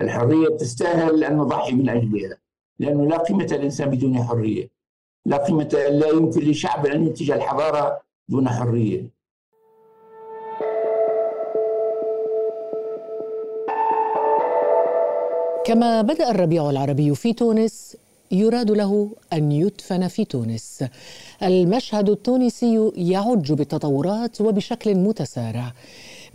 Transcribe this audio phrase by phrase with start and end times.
[0.00, 2.38] الحرية تستاهل أن نضحي من أجلها
[2.78, 4.68] لأنه لا قيمة للإنسان بدون حرية
[5.26, 9.14] لا قيمة لا يمكن لشعب أن ينتج الحضارة دون حرية
[15.66, 17.96] كما بدأ الربيع العربي في تونس
[18.30, 20.84] يراد له أن يدفن في تونس.
[21.42, 25.72] المشهد التونسي يعج بالتطورات وبشكل متسارع.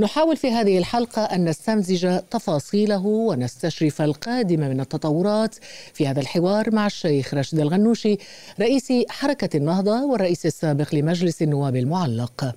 [0.02, 5.56] نحاول في هذه الحلقة أن نستمزج تفاصيله ونستشرف القادم من التطورات
[5.94, 8.18] في هذا الحوار مع الشيخ رشد الغنوشي
[8.60, 12.56] رئيس حركة النهضة والرئيس السابق لمجلس النواب المعلق.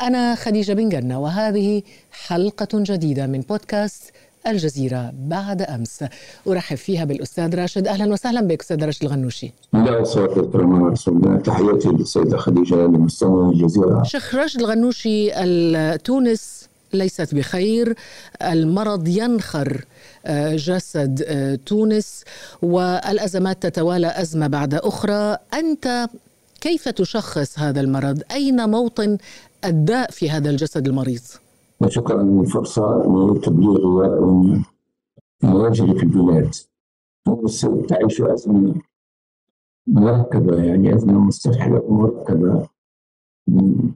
[0.00, 4.02] أنا خديجة بن جنة وهذه حلقة جديدة من بودكاست
[4.46, 6.04] الجزيرة بعد أمس.
[6.46, 7.88] أرحب فيها بالأستاذ راشد.
[7.88, 9.52] أهلا وسهلا بك أستاذ راشد الغنوشي.
[9.72, 10.04] لا
[11.44, 14.02] تحياتي للسيدة خديجة لمستمع الجزيرة.
[14.02, 15.30] شيخ راشد الغنوشي
[15.98, 17.94] تونس ليست بخير.
[18.42, 19.84] المرض ينخر
[20.26, 22.24] آه، جسد آه، تونس
[22.62, 25.36] والأزمات تتوالى أزمة بعد أخرى.
[25.54, 26.08] أنت
[26.60, 29.18] كيف تشخص هذا المرض؟ أين موطن
[29.64, 31.22] الداء في هذا الجسد المريض؟
[31.80, 33.86] وشكرا للفرصة وتبليغ
[35.42, 36.54] ما يجري في البلاد.
[37.26, 38.74] مصر تعيش أزمة
[39.86, 42.68] مركبة يعني أزمة مستفحلة مركبة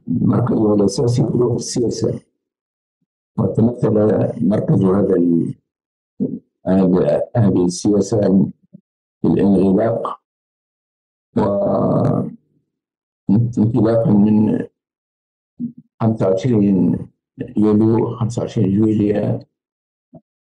[0.07, 2.19] مركزها الأساسي هو السياسة.
[3.37, 3.93] وتمثل
[4.41, 4.83] مركز
[6.67, 8.49] هذا هذه السياسة
[9.25, 10.19] الانغلاق
[13.29, 14.65] وانطلاقا من
[16.01, 17.09] 25
[17.57, 19.39] يوليو 25 يوليو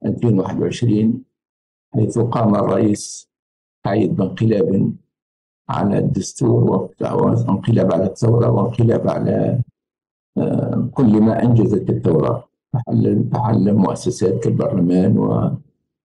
[0.05, 1.23] 2021
[1.93, 3.29] حيث قام الرئيس
[3.85, 4.93] سعيد بانقلاب
[5.69, 9.61] على الدستور وانقلاب على الثورة وانقلاب على
[10.37, 12.44] آه، كل ما أنجزت الثورة.
[13.33, 15.17] تحل مؤسسات كالبرلمان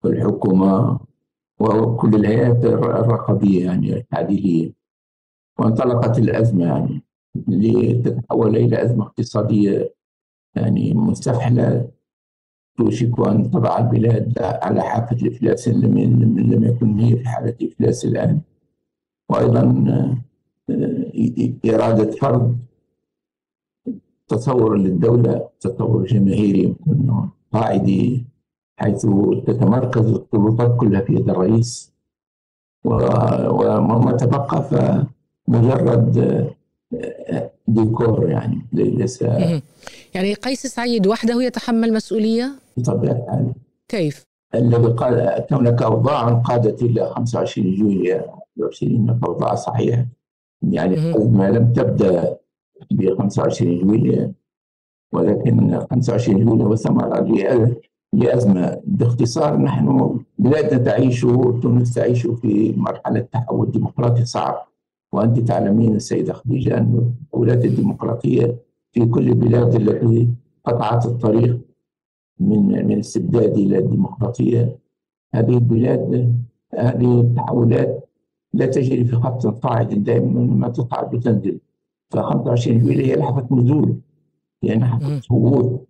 [0.05, 1.01] والحكومة
[1.61, 4.73] وكل الهيئات الرقابية يعني التعديلية
[5.59, 7.03] وانطلقت الأزمة يعني
[7.49, 9.95] لتتحول إلى أزمة اقتصادية
[10.55, 11.89] يعني مستفحلة
[12.77, 15.99] توشك أن تضع البلاد على حافة الإفلاس لم
[16.39, 18.41] لم يكن هي في حالة إفلاس الآن.
[19.31, 20.17] وأيضا آه،
[21.75, 22.59] إرادة فرض
[24.31, 28.25] تصور للدولة تصور جماهيري يمكن قاعدي
[28.77, 29.07] حيث
[29.47, 31.93] تتمركز السلطات كلها في يد الرئيس.
[32.85, 34.63] وما تبقى
[35.49, 36.19] فمجرد
[36.95, 39.23] آه، ديكور يعني ليس
[40.15, 43.53] يعني قيس سعيد وحده يتحمل مسؤولية؟ بطبيعة الحال.
[43.89, 48.21] كيف؟ الذي قال هناك أوضاع قادت إلى 25 يوليو
[48.73, 50.07] 20 أوضاع صحيحة.
[50.63, 52.37] يعني ما لم تبدأ
[52.91, 54.33] ب 25 يوليو
[55.13, 57.21] ولكن 25 يوليو ثمرة
[58.13, 61.21] لأزمة باختصار نحن بلادنا تعيش
[61.63, 64.67] تونس تعيش في مرحلة تحول ديمقراطي صعب.
[65.13, 68.57] وأنت تعلمين السيدة خديجة أن التحولات الديمقراطية
[68.93, 70.29] في كل البلاد التي
[70.65, 71.61] قطعت الطريق
[72.41, 74.79] من من الاستبداد إلى الديمقراطية
[75.35, 76.35] هذه البلاد
[76.79, 78.09] هذه التحولات
[78.55, 81.61] لا تجري في خط صاعد دائما ما تصعد وتنزل
[82.11, 84.01] ف 25 يوليو هي لحظه نزول
[84.63, 85.89] هي يعني لحظه هبوط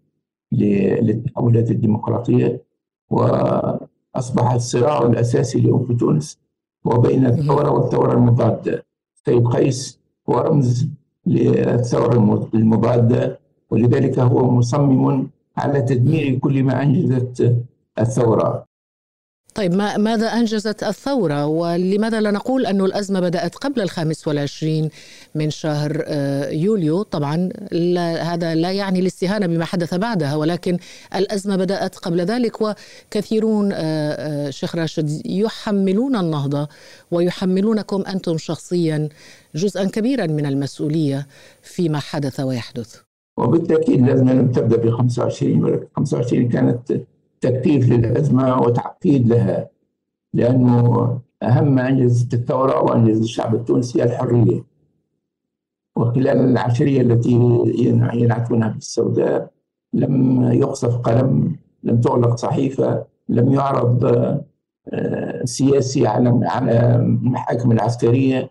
[0.53, 2.63] للتحولات الديمقراطية
[3.11, 6.39] واصبح الصراع الاساسي اليوم في تونس
[6.87, 8.87] هو بين الثورة والثورة المضاده
[9.27, 10.01] سيد قيس
[10.31, 10.89] هو رمز
[11.27, 12.15] للثورة
[12.55, 13.39] المضادة
[13.71, 15.27] ولذلك هو مصمم
[15.57, 17.57] على تدمير كل ما أنجزت
[17.99, 18.70] الثورة.
[19.55, 24.91] طيب ما ماذا أنجزت الثورة؟ ولماذا لا نقول أن الأزمة بدأت قبل الخامس والعشرين
[25.35, 30.79] من شهر آه، يوليو؟ طبعا لا هذا لا يعني الاستهانة بما حدث بعدها ولكن
[31.15, 36.69] الأزمة بدأت قبل ذلك وكثيرون آه، آه، شيخ راشد يحملون النهضة
[37.11, 39.09] ويحملونكم أنتم شخصيا
[39.55, 41.27] جزءا كبيرا من المسؤولية
[41.63, 42.97] فيما حدث ويحدث.
[43.39, 47.01] وبالتأكيد الأزمة لم تبدأ ب 25 ولكن 25 كانت
[47.41, 49.69] تكثيف للأزمة وتعقيد لها
[50.35, 51.89] لأنه أهم ما
[52.35, 54.65] الثورة وأنجز الشعب التونسي الحرية.
[55.97, 57.33] وخلال العشرية التي
[58.15, 59.51] ينعتونها بالسوداء
[59.93, 64.05] لم يقصف قلم لم تغلق صحيفة لم يعرض
[64.89, 68.51] آه، سياسي على على المحاكم العسكرية.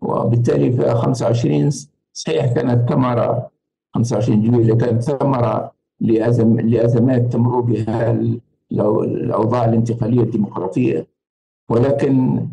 [0.00, 1.70] وبالتالي في 25
[2.12, 3.50] صحيح كانت ثمرة
[3.94, 5.73] 25 جويلية كانت ثمرة
[6.04, 8.10] لأزم لأزمات تمر بها
[8.70, 11.06] الأوضاع الانتقالية الديمقراطية.
[11.68, 12.46] ولكن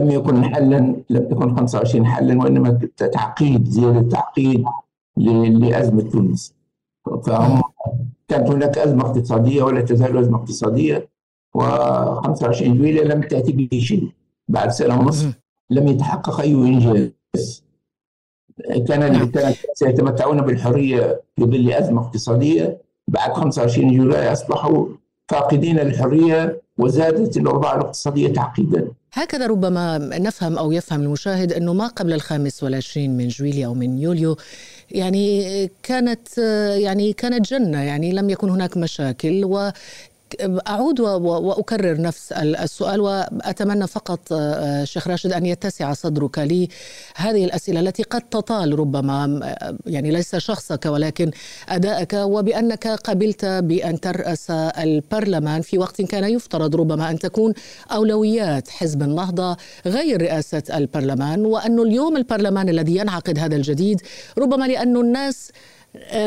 [0.00, 0.78] لم يكن حلا
[1.10, 4.64] لم تكن 25 حلا وإنما تعقيد زيادة تعقيد
[5.16, 6.54] لأزمة تونس.
[7.26, 7.62] فهم
[8.28, 11.08] كانت هناك أزمة اقتصادية ولا تزال أزمة اقتصادية
[11.58, 14.08] و25 يوليو لم تأتي به شيء.
[14.48, 15.40] بعد سنة ونصف
[15.70, 17.12] لم يتحقق أي إنجاز.
[18.88, 19.30] كان نعم.
[19.74, 24.86] سيتمتعون بالحرية في ظل أزمة اقتصادية بعد 25 يوليو أصبحوا
[25.28, 28.88] فاقدين للحرية وزادت الأوضاع الاقتصادية تعقيدا.
[29.12, 33.98] هكذا ربما نفهم أو يفهم المشاهد أنه ما قبل الخامس والعشرين من جويليا أو من
[33.98, 34.36] يوليو
[34.90, 36.38] يعني كانت
[36.78, 39.70] يعني كانت جنة يعني لم يكن هناك مشاكل و
[40.68, 46.68] أعود وأكرر نفس السؤال وأتمنى فقط آه، شيخ راشد أن يتسع صدرك لي
[47.16, 51.30] هذه الأسئلة التي قد تطال ربما آه، يعني ليس شخصك ولكن
[51.68, 57.52] أدائك وبأنك قبلت بأن ترأس البرلمان في وقت كان يفترض ربما أن تكون
[57.92, 64.00] أولويات حزب النهضة غير رئاسة البرلمان وأن اليوم البرلمان الذي ينعقد هذا الجديد
[64.38, 65.50] ربما لأن الناس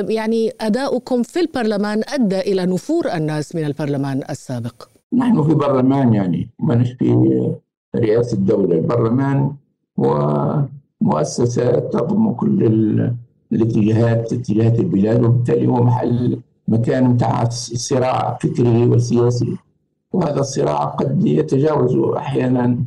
[0.10, 4.88] يعني أداؤكم في البرلمان أدى إلى نفور الناس من البرلمان السابق.
[5.13, 7.52] نحن في برلمان يعني ما في
[7.96, 9.52] رئاسة الدولة البرلمان
[10.00, 10.56] هو
[11.02, 12.63] مؤسسة تضم كل
[13.52, 19.58] الاتجاهات اتجاهات البلاد وبالتالي هو محل مكان بتاع صراع فكري وسياسي.
[20.13, 22.78] وهذا الصراع قد يتجاوز أحيانا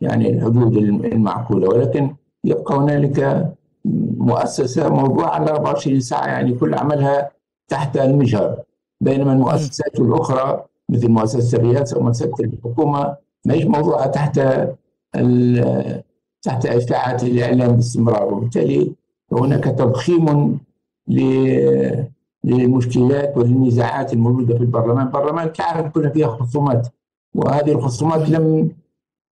[0.00, 1.68] يعني الحدود المعقولة.
[1.68, 2.14] ولكن
[2.44, 3.48] يبقى هنالك
[3.84, 7.30] مؤسسة موضوعة على 24 ساعة يعني كل عملها
[7.68, 8.56] تحت المجهر.
[9.00, 14.40] بينما المؤسسات الأخرى مثل مؤسسة الرئاسة ومؤسسة الحكومة ما هيش موضوعة تحت
[16.42, 18.34] تحت إشاعة الإعلام باستمرار.
[18.34, 18.92] وبالتالي
[19.32, 20.58] هناك تضخيم
[22.44, 25.06] للمشكلات وللنزاعات الموجودة في البرلمان.
[25.06, 26.88] البرلمان تعرف كلها فيها خصومات
[27.34, 28.70] وهذه الخصومات لم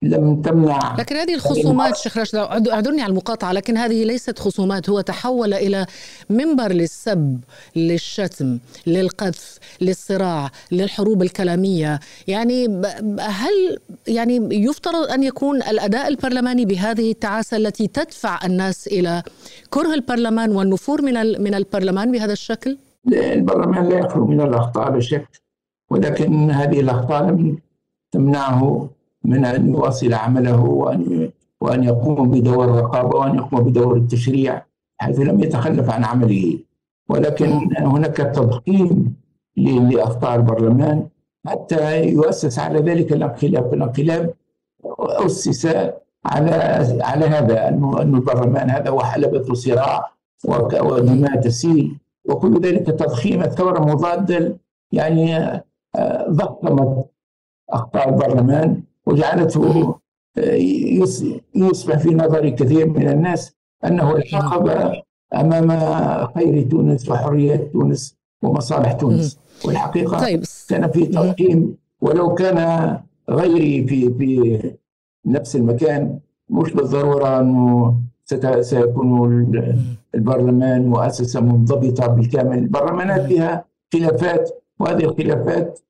[0.03, 2.37] لم تمنع لكن هذه الخصومات شيخ راشد
[2.69, 5.87] أعذرني على المقاطعة لكن هذه ليست خصومات هو تحول إلى
[6.31, 7.41] منبر للسب
[7.77, 12.83] للشتم للقذف للصراع للحروب الكلامية يعني
[13.21, 19.23] هل يعني يفترض أن يكون الأداء البرلماني بهذه التعاسة التي تدفع الناس إلى
[19.71, 22.79] كره البرلمان والنفور من من البرلمان بهذا الشكل؟
[23.13, 25.41] البرلمان لا يخلو من الأخطاء بشكل
[25.91, 27.59] ولكن هذه الأخطاء لم
[28.13, 28.91] تمنعه
[29.25, 31.31] من أن يواصل عمله وأن
[31.61, 34.63] وأن يقوم بدور الرقابة وأن يقوم بدور التشريع.
[35.01, 36.59] حيث لم يتخلف عن عمله.
[37.09, 39.15] ولكن هناك تضخيم
[39.57, 41.09] لأخطاء البرلمان
[41.47, 43.75] حتى يؤسس على ذلك الانقلاب.
[43.75, 44.35] الانقلاب
[44.99, 45.67] أسس
[46.27, 46.51] على
[47.01, 50.13] على هذا أنه أن البرلمان هذا هو حلبة صراع
[50.83, 54.57] ودماء تسيل وكل ذلك تضخيم الثورة مضادة
[54.93, 55.37] يعني
[55.97, 57.07] آه، ضخمت
[57.71, 58.83] أخطاء البرلمان.
[59.07, 59.95] وجعلته
[60.39, 60.55] آه،
[61.55, 63.53] يصبح في نظر كثير من الناس
[63.85, 65.03] أنه العقبه
[65.35, 65.69] أمام
[66.35, 69.39] خير تونس وحرية تونس ومصالح تونس.
[69.65, 70.43] والحقيقة طيب.
[70.69, 72.99] كان في تقييم ولو كان
[73.31, 74.61] غيري في في
[75.27, 76.19] نفس المكان
[76.51, 77.95] مش بالضرورة أنه
[78.61, 79.53] سيكون
[80.15, 82.59] البرلمان مؤسسة منضبطة بالكامل.
[82.59, 84.51] البرلمانات فيها خلافات
[84.81, 85.81] وهذه الخلافات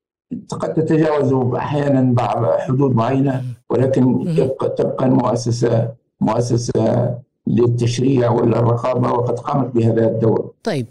[0.50, 4.34] قد تتجاوز أحيانا بعض حدود معينة ولكن
[4.78, 5.88] تبقى المؤسسه
[6.20, 7.14] مؤسسة
[7.46, 10.50] للتشريع والرقابه وقد قامت بهذا الدور.
[10.64, 10.86] طيب.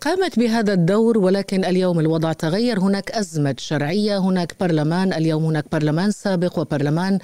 [0.00, 2.80] قامت بهذا الدور ولكن اليوم الوضع تغير.
[2.80, 7.18] هناك أزمة شرعية هناك برلمان اليوم هناك برلمان سابق وبرلمان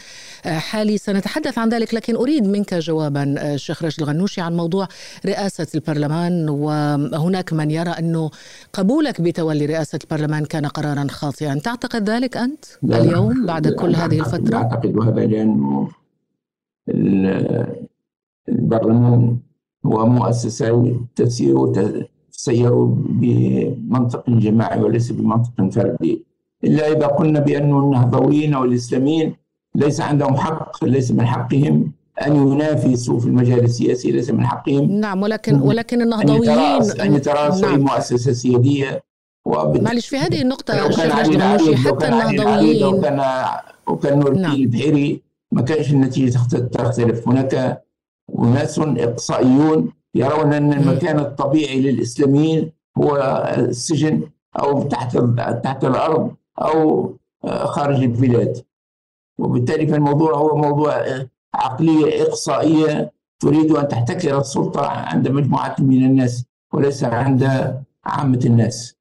[0.44, 0.98] حالي.
[0.98, 4.88] سنتحدث عن ذلك لكن أريد منك جوابا شيخ راشد الغنوشي عن موضوع
[5.26, 6.48] رئاسة البرلمان.
[6.48, 8.31] وهناك من يرى أنه
[8.72, 11.55] قبولك بتولي رئاسة البرلمان كان قرارا خاطئا.
[11.55, 13.00] تعتقد ذلك أنت لا.
[13.00, 15.88] اليوم بعد كل هذه الفترة؟ أعتقد هذا لأنه
[18.48, 19.38] البرلمان
[19.86, 21.72] هو مؤسسة تسير
[22.36, 26.24] سيروا بمنطق جماعي وليس بمنطق فردي
[26.64, 29.36] إلا إذا قلنا بأن النهضويين أو الإسلاميين
[29.74, 31.93] ليس عندهم حق ليس من حقهم
[32.26, 36.48] أن ينافسوا في المجال السياسي ليس من حقهم نعم ولكن ولكن النهضويين
[37.00, 37.81] أن يتراسوا نعم.
[37.81, 39.02] مؤسسة سيادية
[39.46, 43.20] معلش في هذه النقطة حتى النهضويين لو كان
[43.88, 44.55] وكان نور نعم.
[44.55, 46.38] البحيري ما كانش النتيجة
[46.72, 47.82] تختلف هناك
[48.38, 53.17] أناس إقصائيون يرون أن المكان الطبيعي للإسلاميين هو
[53.58, 55.17] السجن أو تحت
[55.65, 57.13] تحت الأرض أو
[57.44, 58.65] خارج البلاد.
[59.39, 61.05] وبالتالي فالموضوع هو موضوع
[61.55, 67.43] عقلية إقصائية تريد أن تحتكر السلطة عند مجموعة من الناس وليس عند
[68.05, 68.95] عامة الناس.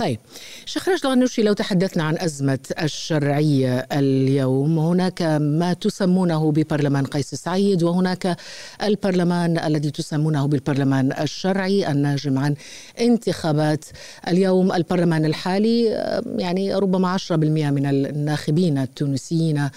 [0.00, 0.18] طيب
[0.66, 7.82] شيخ راشد الغنوشي لو تحدثنا عن أزمة الشرعية اليوم هناك ما تسمونه ببرلمان قيس سعيد
[7.82, 8.36] وهناك
[8.82, 12.54] البرلمان الذي تسمونه بالبرلمان الشرعي الناجم عن
[13.00, 13.84] انتخابات
[14.28, 14.72] اليوم.
[14.72, 15.84] البرلمان الحالي
[16.38, 17.32] يعني ربما 10%
[17.70, 19.68] من الناخبين التونسيين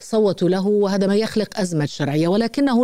[0.00, 2.82] صوتوا له وهذا ما يخلق أزمة شرعية ولكنه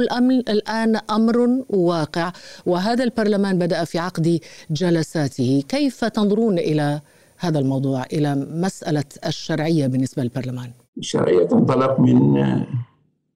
[0.48, 2.32] الآن أمر واقع
[2.66, 5.64] وهذا البرلمان بدأ في عقد جلساته.
[5.68, 7.00] كيف تنظرون إلى
[7.38, 12.36] هذا الموضوع إلى مسألة الشرعية بالنسبة للبرلمان؟ الشرعية تنطلق من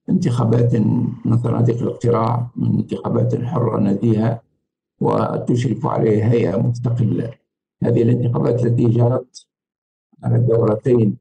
[0.08, 0.74] انتخابات
[1.24, 4.42] من صناديق الاقتراع من انتخابات حرة نزيهة
[5.00, 7.30] وتشرف عليها هيئة مستقلة.
[7.82, 9.46] هذه الانتخابات التي جرت
[10.24, 11.16] على دورتين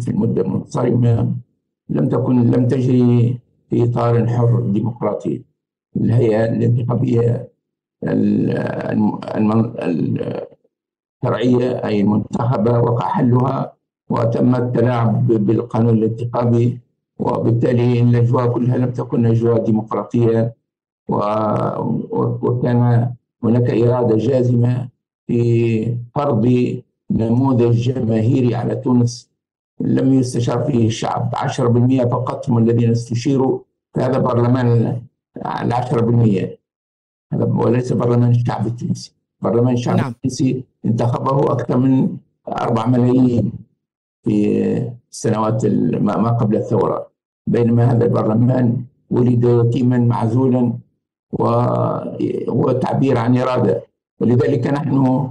[0.00, 1.32] في المدة المنصرمة
[1.88, 3.38] لم تكن لم تجري
[3.70, 5.42] في إطار حر ديمقراطي.
[5.96, 7.48] الهيئة الانتخابية
[11.24, 13.72] الشرعية أي المنتخبة وقع حلها
[14.10, 16.80] وتم التلاعب بالقانون الانتخابي
[17.18, 20.54] وبالتالي الأجواء كلها لم تكن أجواء ديمقراطية
[22.42, 23.12] وكان
[23.44, 24.88] هناك إرادة جازمة
[25.26, 26.46] في فرض
[27.10, 29.30] نموذج جماهيري على تونس
[29.80, 33.58] لم يستشار فيه الشعب 10% فقط هم الذين استشيروا
[33.96, 35.00] هذا برلمان
[35.36, 36.58] ال 10%
[37.32, 39.12] هذا وليس برلمان الشعب التونسي.
[39.40, 40.10] برلمان الشعب نعم.
[40.10, 42.16] التونسي انتخبه أكثر من
[42.48, 43.52] 4 ملايين
[44.24, 45.66] في السنوات
[46.00, 47.10] ما قبل الثورة.
[47.46, 50.72] بينما هذا البرلمان ولد يتيما معزولا
[51.32, 53.82] وهو تعبير عن إرادة.
[54.20, 55.28] ولذلك نحن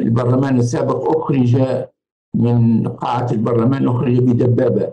[0.00, 1.56] البرلمان السابق أخرج
[2.34, 4.92] من قاعة البرلمان أخرج بدبابة.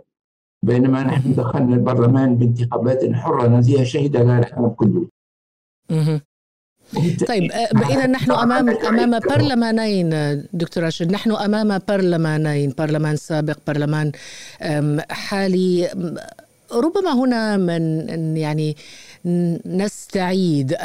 [0.64, 5.08] بينما نحن دخلنا البرلمان بانتخابات حرة نزيهة شهد لها العالم كله.
[7.28, 7.52] طيب
[7.90, 10.10] إذا نحن امام أمام برلمانين
[10.54, 14.12] دكتور راشد نحن أمام برلمانين برلمان سابق برلمان
[15.10, 15.90] حالي
[16.72, 18.76] ربما هنا من يعني
[19.66, 20.76] نستعيد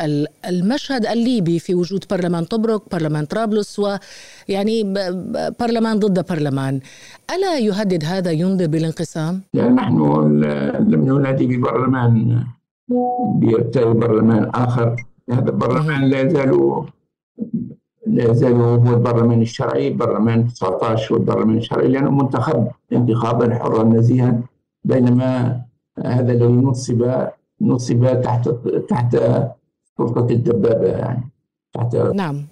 [0.48, 4.94] المشهد الليبي في وجود برلمان طبرق برلمان طرابلس ويعني
[5.60, 6.80] برلمان ضد برلمان
[7.34, 9.96] ألا يهدد هذا ينذر بالانقسام؟ يعني نحن
[10.88, 12.44] لم ننادي ببرلمان
[13.34, 14.96] بيرتقي برلمان آخر
[15.30, 16.84] هذا البرلمان لا يزال
[18.06, 24.40] لا يزال هو البرلمان الشرعي برلمان 19 والبرلمان الشرعي لأنه منتخب انتخابا حرا نزيها
[24.84, 25.60] بينما
[26.04, 27.28] هذا الذي نصب
[27.60, 28.48] نصب تحت
[28.88, 29.16] تحت
[29.98, 31.30] سلطة الدبابة يعني.
[31.74, 32.46] تحت نعم.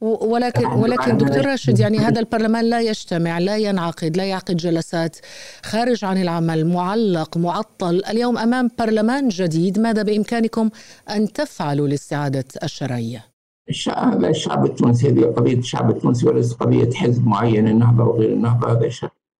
[0.00, 5.16] ولكن ولكن دكتور راشد يعني هذا البرلمان لا يجتمع لا ينعقد لا يعقد جلسات
[5.62, 8.02] خارج عن العمل معلق معطل.
[8.10, 10.70] اليوم أمام برلمان جديد ماذا بإمكانكم
[11.10, 13.24] أن تفعلوا لاستعادة الشرعية؟
[13.68, 18.72] الشعب الشعب التونسي هذه قضيه الشعب التونسي وليس قضية حزب معين النهضة وغير النهضة.
[18.72, 18.90] هذا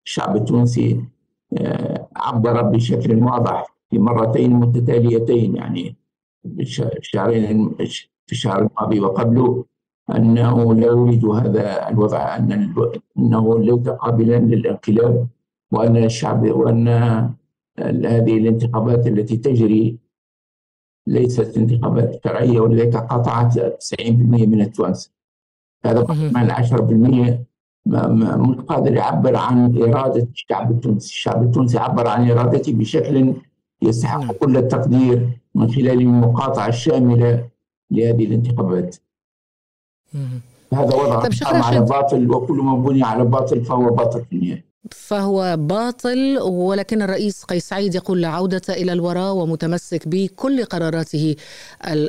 [0.07, 1.01] الشعب التونسي
[1.59, 5.97] آه، عبر بشكل واضح في مرتين متتاليتين يعني
[6.99, 7.75] الشهرين
[8.27, 9.65] في الشهر الماضي وقبله
[10.17, 12.75] أنه لا يريد هذا الوضع أن
[13.19, 15.29] أنه ليس قابلا للانقلاب
[15.73, 16.89] وأن الشعب وأن
[17.79, 19.99] هذه الانتخابات التي تجري
[21.07, 25.11] ليست انتخابات شرعية ولذلك قطعت 90% من التوانسة.
[25.85, 27.45] هذا من 10%
[27.87, 31.11] مش قادر يعبر عن إرادة الشعب التونسي.
[31.11, 33.35] الشعب التونسي عبر عن إرادته بشكل
[33.83, 34.33] يستحق نعم.
[34.33, 37.49] كل التقدير من خلال المقاطعة الشاملة
[37.91, 38.97] لهذه الانتخابات.
[40.73, 44.69] هذا وضع طيب على باطل وكل ما بني على باطل فهو باطل في النهاية.
[44.91, 51.37] فهو باطل ولكن الرئيس قيس سعيد يقول لا عودة إلى الوراء ومتمسك بكل قراراته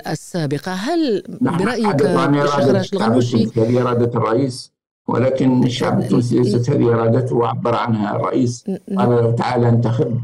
[0.08, 0.72] السابقة.
[0.72, 4.72] هل نعم، برأيك هذه إرادة الرئيس
[5.08, 8.66] ولكن الشعب التونسي ليست هذه إرادته وعبر عنها الرئيس.
[8.98, 10.20] قال تعالى انتخب.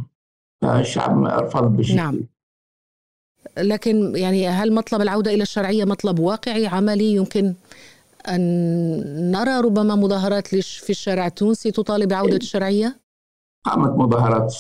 [0.62, 2.19] فالشعب رفض بشكل نعم.
[3.57, 7.53] لكن يعني هل مطلب العودة إلى الشرعية مطلب واقعي عملي يمكن
[8.27, 13.00] أن نرى ربما مظاهرات في الشارع التونسي تطالب بعودة الشرعية؟
[13.63, 14.55] قامت مظاهرات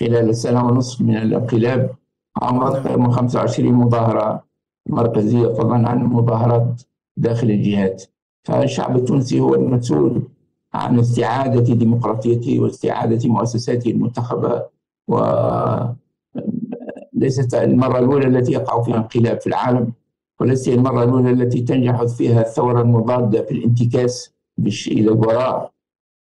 [0.00, 1.94] خلال السنة ونصف من الانقلاب.
[2.40, 4.44] قامت من 25 مظاهرة
[4.88, 6.82] مركزية فضلا عن مظاهرات
[7.16, 8.04] داخل الجهات.
[8.44, 10.22] فالشعب التونسي هو المسؤول
[10.74, 14.62] عن استعادة ديمقراطيته واستعادة مؤسساته المنتخبة
[15.08, 15.18] و
[17.12, 19.92] ليست المرة الأولى التي يقع فيها انقلاب في العالم
[20.40, 24.34] وليست المرة الأولى التي تنجح فيها الثورة المضادة في الانتكاس
[24.86, 25.72] إلى الوراء.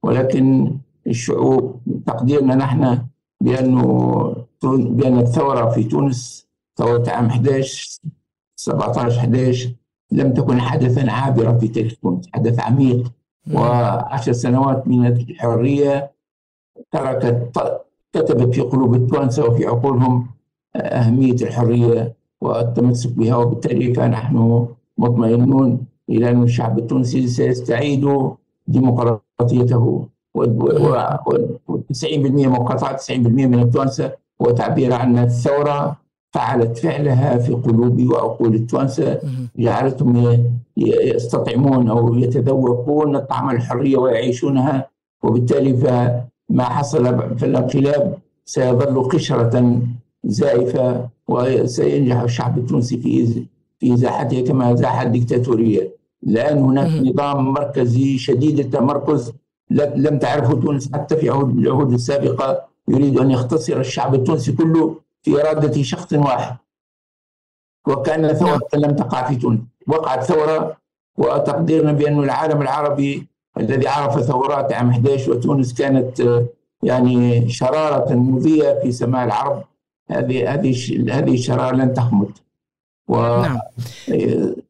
[0.03, 3.05] ولكن الشعوب تقديرنا نحن
[3.41, 7.99] بأنه بأن الثورة في تونس ثورة عام 11
[8.55, 9.69] 17 11
[10.11, 13.13] لم تكن حدثا عابرا في تاريخ تونس حدث عميق.
[13.53, 16.11] وعشر سنوات من الحرية
[16.91, 17.51] تركت
[18.17, 20.27] كتبت في قلوب التوانسة وفي عقولهم
[20.75, 24.65] أهمية الحرية والتمسك بها وبالتالي فنحن
[24.97, 28.09] مطمئنون إلى أن الشعب التونسي سيستعيد
[28.67, 30.05] ديمقراطيته.
[30.37, 35.97] و90% مقاطعة 90% من التوانسة هو تعبير عن الثورة
[36.33, 39.19] فعلت فعلها في قلوب وعقول التوانسة
[39.57, 40.43] جعلتهم
[40.77, 44.89] يستطعمون أو يتذوقون طعم الحرية ويعيشونها
[45.23, 45.73] وبالتالي
[46.49, 49.81] فما حصل في الانقلاب سيظل قشرة
[50.23, 53.45] زائفة وسينجح الشعب التونسي في
[53.79, 59.33] في ازاحتها كما ازاح الدكتاتوريه الآن هناك نظام مركزي شديد التمركز
[59.71, 62.67] لم تعرفه تونس حتى في عهود العهود السابقة.
[62.87, 66.57] يريد أن يختصر الشعب التونسي كله في إرادة شخص واحد.
[67.87, 69.59] وكان ثورة لم تقع في تونس.
[69.87, 70.77] وقعت ثورة
[71.17, 73.27] وتقديرنا بأن العالم العربي
[73.59, 76.41] الذي عرف ثورات عام 11 وتونس كانت
[76.83, 79.63] يعني شرارة مضيئة في سماء العرب.
[80.09, 80.71] هذه هذه
[81.11, 82.31] هذه الشرارة لن تخمد
[83.07, 83.59] و نعم.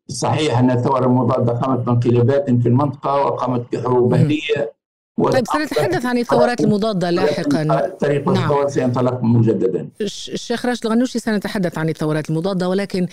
[0.07, 4.76] صحيح أن الثورة المضادة قامت بانقلابات في المنطقة وقامت بحروب أهلية
[5.23, 7.91] طيب سنتحدث عن الثورات المضادة لاحقا.
[7.99, 8.67] طريق نعم.
[8.67, 9.87] سينطلق مجددا.
[10.01, 13.07] الشيخ راشد الغنوشي سنتحدث عن الثورات المضادة ولكن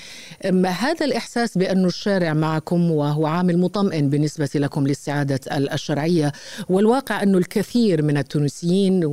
[0.67, 6.33] هذا الإحساس بأن الشارع معكم وهو عامل مطمئن بالنسبة لكم لاستعادة الشرعية
[6.69, 9.05] والواقع أن الكثير من التونسيين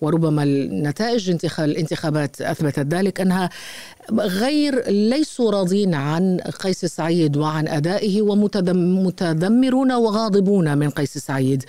[0.00, 3.50] وربما النتائج الانتخابات أثبتت ذلك أنها
[4.12, 11.64] غير ليسوا راضين عن قيس سعيد وعن أدائه ومتذمرون وغاضبون من قيس سعيد.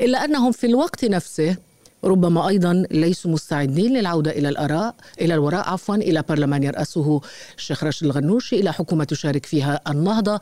[0.00, 1.56] إلا أنهم في الوقت نفسه
[2.04, 7.20] ربما أيضا ليسوا مستعدين للعودة إلى الأراء إلى الوراء عفوا إلى برلمان يرأسه
[7.56, 10.40] الشيخ راشد الغنوشي إلى حكومة تشارك فيها النهضة.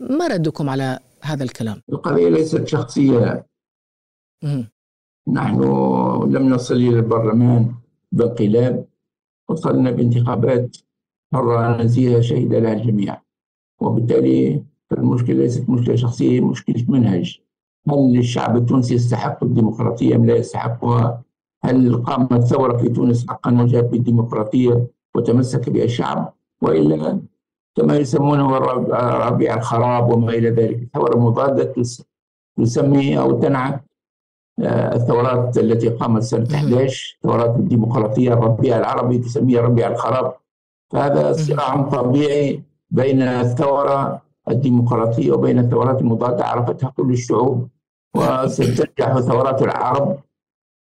[0.00, 3.46] ما ردكم على هذا الكلام؟ القضية ليست شخصية.
[5.28, 5.62] نحن
[6.30, 7.74] لم نصل إلى البرلمان
[8.12, 8.86] بانقلاب
[9.48, 10.76] وصلنا بانتخابات
[11.34, 13.22] حرة نزيهة شهد لها الجميع.
[13.80, 17.40] وبالتالي المشكلة ليست مشكلة شخصية مشكلة منهج.
[17.88, 21.22] هل الشعب التونسي يستحق الديمقراطية أم لا يستحقها؟
[21.64, 27.20] هل قامت ثورة في تونس حقا وجاءت بالديمقراطية وتمسك بها الشعب؟ وإلا
[27.76, 28.58] كما يسمونه
[29.28, 31.74] ربيع الخراب وما إلى ذلك ثورة مضادة
[32.56, 33.84] تسمي أو تنعت
[34.58, 40.34] آه، الثورات التي قامت سنة 11 ثورات الديمقراطية الربيع العربي تسميها ربيع الخراب.
[40.90, 47.68] فهذا صراع طبيعي بين الثورة الديمقراطية وبين الثورات المضادة عرفتها كل الشعوب
[48.16, 50.18] وستنجح ثورات العرب.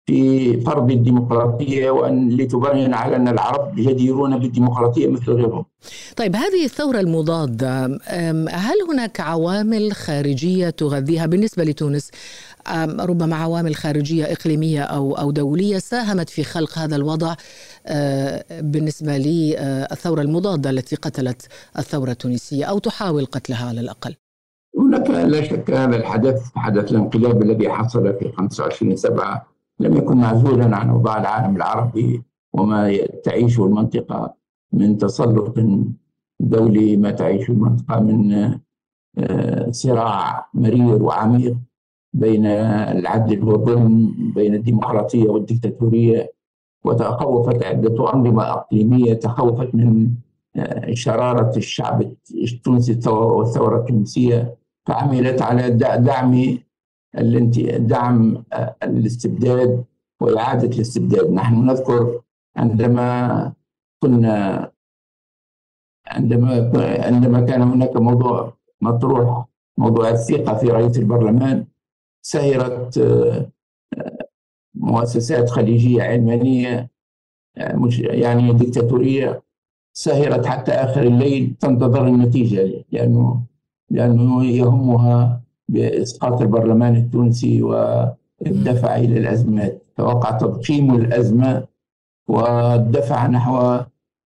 [0.05, 5.65] في فرض الديمقراطية وأن لتبين على أن العرب جديرون بالديمقراطية مثل غيرهم.
[6.15, 7.85] طيب هذه الثورة المضادة
[8.49, 12.11] هل هناك عوامل خارجية تغذيها بالنسبة لتونس؟
[12.99, 17.35] ربما عوامل خارجية إقليمية أو أو دولية ساهمت في خلق هذا الوضع
[18.51, 24.15] بالنسبة للثورة المضادة التي قتلت الثورة التونسية أو تحاول قتلها على الأقل.
[24.77, 29.50] هناك لا شك هذا الحدث حدث الانقلاب الذي حصل في 25 سبعة
[29.81, 34.33] لم يكن معزولا عن أوضاع العالم العربي وما تعيشه المنطقة
[34.73, 35.55] من تسلط
[36.39, 38.33] دولي ما تعيشه المنطقة من
[39.17, 41.57] آه، صراع مرير وعميق
[42.13, 46.31] بين العدل والظلم بين الديمقراطية والديكتاتورية.
[46.85, 50.09] وتخوفت عدة أنظمة إقليمية تخوفت من
[50.55, 52.11] آه، شرارة الشعب
[52.43, 56.57] التونسي والثورة التونسية فعملت على دعم
[57.77, 59.85] دعم آه، الاستبداد
[60.21, 61.31] وإعادة الاستبداد.
[61.31, 62.21] نحن نذكر
[62.55, 63.53] عندما
[64.03, 64.71] كنا
[66.07, 66.71] عندما
[67.05, 69.45] عندما كان هناك موضوع مطروح
[69.77, 71.65] موضوع الثقة في رئيس البرلمان
[72.21, 73.51] سهرت آه،
[74.75, 76.89] مؤسسات خليجية علمانية
[77.97, 79.43] يعني ديكتاتورية
[79.93, 83.43] سهرت حتى آخر الليل تنتظر النتيجة لأنه
[83.89, 85.41] لأنه يهمها
[85.71, 89.83] بإسقاط البرلمان التونسي والدفع إلى الأزمات.
[89.97, 91.67] فوقع تضخيم الأزمة
[92.27, 93.79] والدفع نحو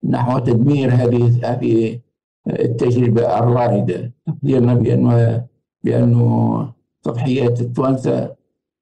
[0.04, 2.00] نحو تدمير هذه هذه
[2.48, 5.46] التجربة الرائدة تقديرنا بأنه
[5.84, 8.36] بأنه تضحيات التوانسة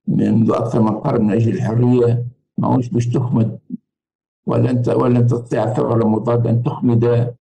[0.07, 2.25] منذ أكثر من قرن من أجل الحرية
[2.57, 3.59] ما هوش باش تخمد.
[4.47, 7.33] ولن ولن تستطيع الثورة المضادة أن تخمد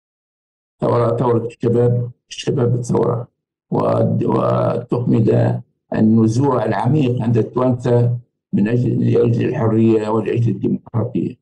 [0.82, 3.28] ثورة ثورة الشباب الشباب الثورة
[3.72, 5.62] وتخمد
[5.96, 8.18] النزوع العميق عند التوانسة
[8.54, 11.36] من أجل لأجل الحرية ولأجل الديمقراطية.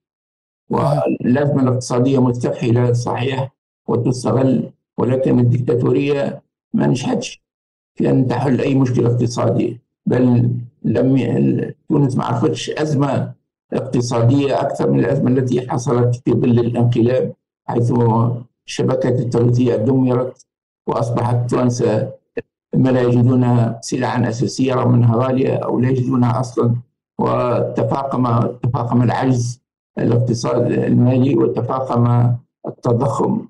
[0.69, 3.55] والأزمة الاقتصادية مستفحلة صحيح
[3.87, 6.41] وتستغل ولكن الدكتاتورية
[6.73, 7.43] ما نجحتش
[7.95, 9.81] في أن تحل أي مشكلة اقتصادية.
[10.05, 10.51] بل
[10.83, 11.73] لم ي...
[11.89, 13.33] تونس ما عرفتش أزمة
[13.73, 17.33] اقتصادية أكثر من الأزمة التي حصلت في ظل الانقلاب
[17.67, 17.93] حيث
[18.67, 20.45] الشبكات التغذية دمرت
[20.87, 22.11] وأصبحت التوانسه
[22.75, 26.75] إما لا يجدون سلعا أساسية رغم أنها غالية أو لا يجدونها أصلا.
[27.19, 29.61] وتفاقم تفاقم العجز
[29.99, 32.33] الاقتصاد المالي وتفاقم
[32.67, 33.45] التضخم.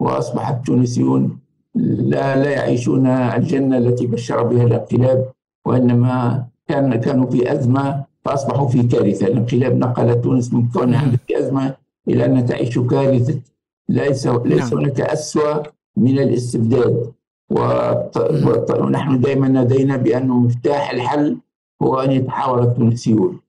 [0.00, 1.38] واصبح التونسيون
[1.74, 5.32] لا لا يعيشون الجنة التي بشر بها الانقلاب
[5.66, 11.74] وإنما كان كانوا في أزمة فأصبحوا في كارثة، الانقلاب نقل تونس من كونها في أزمة
[12.08, 13.40] إلى انها تعيش كارثة.
[13.88, 14.78] ليس ليس نعم.
[14.78, 15.62] هناك اسوء
[15.96, 17.12] من الاستبداد.
[17.52, 21.38] ونحن دائما لدينا بأن مفتاح الحل
[21.82, 23.40] هو أن يتحاور التونسيون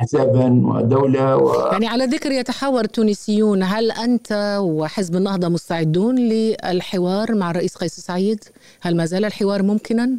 [0.00, 1.52] احزابا ودولة و...
[1.72, 8.44] يعني على ذكر يتحاور التونسيون هل أنت وحزب النهضة مستعدون للحوار مع الرئيس قيس سعيد؟
[8.80, 10.18] هل ما زال الحوار ممكنا؟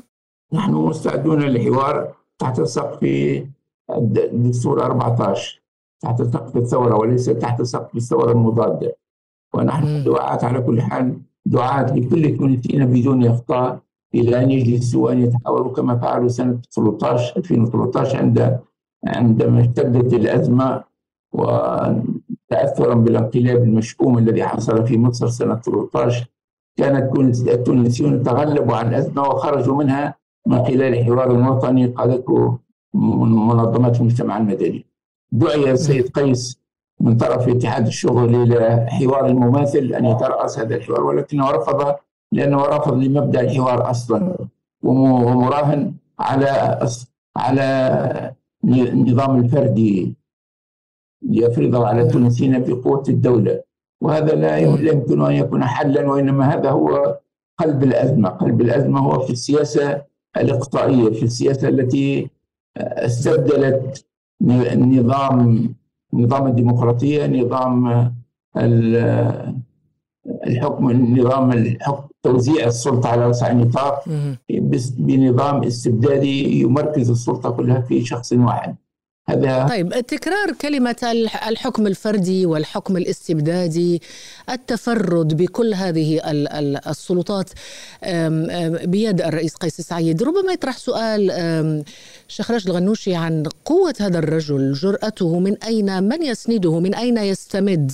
[0.54, 3.04] نحن مستعدون للحوار تحت سقف
[3.98, 5.62] الدستور 14
[6.02, 8.98] تحت سقف الثورة وليس تحت سقف الثورة المضادة
[9.54, 11.18] ونحن دعاة على كل حال
[11.56, 13.80] دعاة لكل التونسيين بدون اخطاء
[14.16, 18.60] إلى أن يجلسوا وأن يتحاوروا كما فعلوا سنة 13 2013 عند
[19.08, 20.84] عندما اشتدت الأزمة
[21.34, 26.26] وتاثرا بالانقلاب المشؤوم الذي حصل في مصر سنة 13
[26.78, 30.16] كانت التونسيون تغلبوا على الأزمة وخرجوا منها
[30.48, 32.58] من خلال حوار وطني قادته
[32.94, 34.86] منظمات المجتمع المدني.
[35.32, 36.62] دعي السيد قيس
[37.00, 41.96] من طرف اتحاد الشغل إلى حوار المماثل أن يترأس هذا الحوار ولكنه رفض
[42.32, 44.38] لأنه رفض لمبدأ الحوار أصلا
[44.84, 46.80] ومراهن على
[47.38, 48.34] على
[48.64, 50.16] النظام الفردي
[51.22, 53.64] ليفرضه على التونسيين بقوة الدولة.
[54.02, 57.20] وهذا لا يمكن أن يكون حلا وإنما هذا هو
[57.58, 60.02] قلب الأزمة، قلب الأزمة هو في السياسة
[60.38, 62.30] الاقصائيه، في السياسة التي
[62.78, 64.06] استبدلت
[64.42, 65.74] النظام
[66.18, 68.12] نظام الديمقراطية نظام
[70.48, 74.04] الحكم نظام الحكم توزيع السلطة على وسع النطاق
[74.98, 78.76] بنظام استبدادي يمركز السلطة كلها في شخص واحد.
[79.30, 79.68] هذا.
[79.70, 80.96] طيب تكرار كلمة
[81.48, 84.02] الحكم الفردي والحكم الاستبدادي
[84.50, 86.22] التفرد بكل هذه
[86.90, 87.50] السلطات
[88.84, 90.24] بيد الرئيس قيس سعيد.
[90.24, 91.84] ربما يطرح سؤال
[92.28, 97.92] شيخ راشد الغنوشي عن قوة هذا الرجل جرأته من أين من يسنده من أين يستمد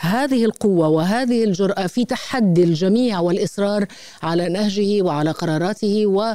[0.00, 3.86] هذه القوة وهذه الجرأة في تحدي الجميع والإصرار
[4.22, 6.34] على نهجه وعلى قراراته و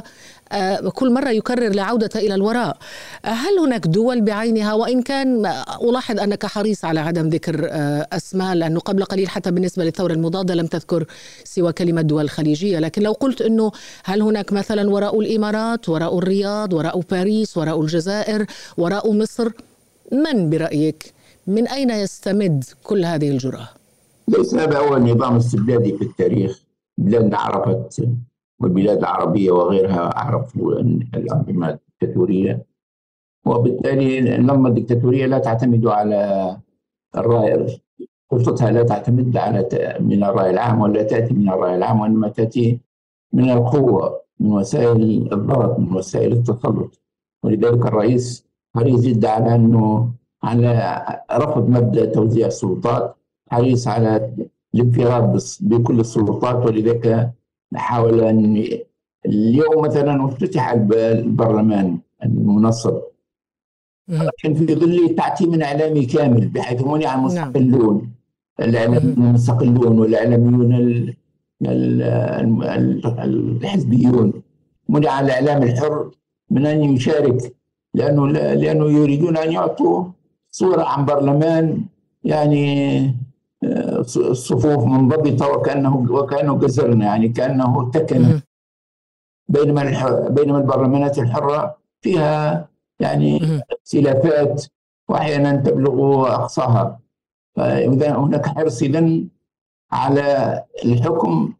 [0.94, 2.76] كل مرة يكرر العودة إلى الوراء.
[3.24, 5.46] هل هناك دول بعينها؟ وإن كان
[5.82, 10.54] ألاحظ أنك حريص على عدم ذكر آه، أسماء لأنه قبل قليل حتى بالنسبة للثورة المضادة
[10.54, 11.04] لم تذكر
[11.44, 12.78] سوى كلمة دول خليجية.
[12.78, 13.72] لكن لو قلت أنه
[14.04, 19.50] هل هناك مثلا وراء الإمارات وراء الرياض وراء باريس وراء الجزائر وراء مصر
[20.12, 21.12] من برأيك؟
[21.46, 23.68] من أين يستمد كل هذه الجرأة؟
[24.28, 26.58] ليس هذا أول نظام استبدادي في التاريخ
[26.98, 28.04] بلادنا عرفت
[28.62, 30.72] والبلاد العربية وغيرها عرفوا
[31.14, 32.66] الأنظمة الدكتاتورية.
[33.46, 36.56] وبالتالي الأنظمة الدكتاتورية لا تعتمد على
[37.16, 37.80] الرأي
[38.32, 39.68] خطتها لا تعتمد على
[40.00, 42.80] من الرأي العام ولا تأتي من الرأي العام وإنما تأتي
[43.32, 47.00] من القوة من وسائل الضغط من وسائل التسلط.
[47.44, 50.72] ولذلك الرئيس حريص جدا على أنه على
[51.32, 53.16] رفض مبدأ توزيع السلطات
[53.50, 54.32] حريص على
[54.74, 56.66] الانفراد بكل السلطات.
[56.66, 57.32] ولذلك
[57.72, 58.64] نحاول أن
[59.26, 63.00] اليوم مثلا أفتتح البرلمان المنصب.
[64.08, 67.14] لكن في ظل تعتيم إعلامي كامل بحيث منع.
[67.14, 68.12] المستقلون.
[68.60, 71.14] المستقلون والإعلاميون
[73.18, 74.32] الحزبيون.
[74.88, 76.10] منع الإعلام الحر
[76.50, 77.54] من أن يشارك
[77.94, 80.04] لأنه لأنه يريدون أن يعطوا
[80.50, 81.84] صورة عن برلمان
[82.24, 83.14] يعني
[84.16, 88.40] الصفوف منضبطه وكانه وكأنه جزرنا يعني كأنه تكن.
[89.48, 89.82] بينما
[90.28, 92.68] بينما البرلمانات الحرة فيها
[93.00, 94.64] يعني اختلافات
[95.08, 96.98] وأحيانا تبلغ أقصاها.
[97.56, 99.20] فإذا هناك حرص اذا
[99.92, 101.52] على الحكم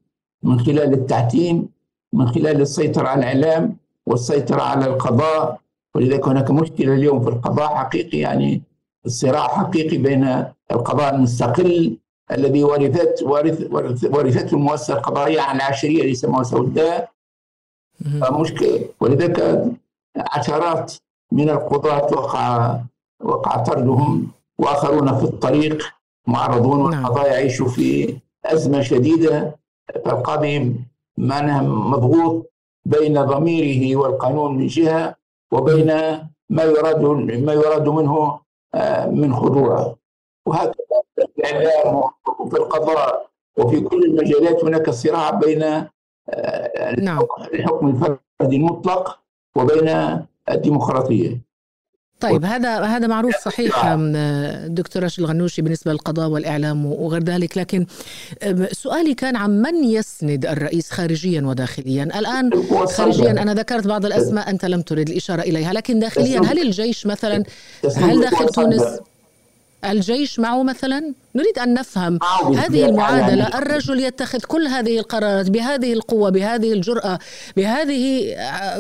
[0.43, 1.69] من خلال التعتيم
[2.13, 3.77] من خلال السيطرة على الإعلام
[4.07, 5.61] والسيطرة على القضاء.
[5.95, 8.63] ولذلك هناك مشكلة اليوم في القضاء حقيقي يعني
[9.07, 11.97] صراع حقيقي بين القضاء المستقل
[12.31, 13.65] الذي ورثت ورث
[14.05, 17.13] ورثته المؤسسة القضائية عن العشريه اللي يسموها سوداء.
[18.31, 19.65] مشكله ولذلك
[20.17, 20.95] عشرات
[21.33, 22.79] من القضاة وقع
[23.21, 25.95] وقع طردهم وآخرون في الطريق
[26.27, 27.05] معرضون نعم.
[27.05, 29.57] والقضاء يعيش في أزمة شديدة.
[30.05, 30.75] فالقاضي
[31.19, 32.53] معناها مضغوط
[32.85, 35.17] بين ضميره والقانون من جهة
[35.53, 35.87] وبين
[36.51, 37.03] ما يراد
[37.47, 38.41] ما يراد منه
[38.75, 39.97] آه، من خضوعه
[40.47, 42.03] وهكذا في الإعلام
[42.41, 47.27] وفي القضاء وفي كل المجالات هناك صراع بين آه، نعم.
[47.55, 49.19] الحكم الفردي المطلق
[49.57, 50.19] وبين
[50.51, 51.53] الديمقراطية.
[52.21, 54.13] طيب هذا هذا معروف صحيح نعم.
[54.75, 57.87] دكتور راشد الغنوشي بالنسبة للقضاء والإعلام وغير ذلك لكن
[58.73, 62.51] سؤالي كان عن من يسند الرئيس خارجيا وداخليا؟ الآن
[62.87, 67.45] خارجيا أنا ذكرت بعض الأسماء أنت لم ترد الإشارة إليها لكن داخليا هل الجيش مثلا
[67.97, 68.83] هل داخل تونس؟
[69.85, 72.19] الجيش معه مثلا؟ نريد أن نفهم.
[72.57, 77.19] هذه المعادلة الرجل يتخذ كل هذه القرارات بهذه القوة بهذه الجرأة
[77.57, 78.25] بهذه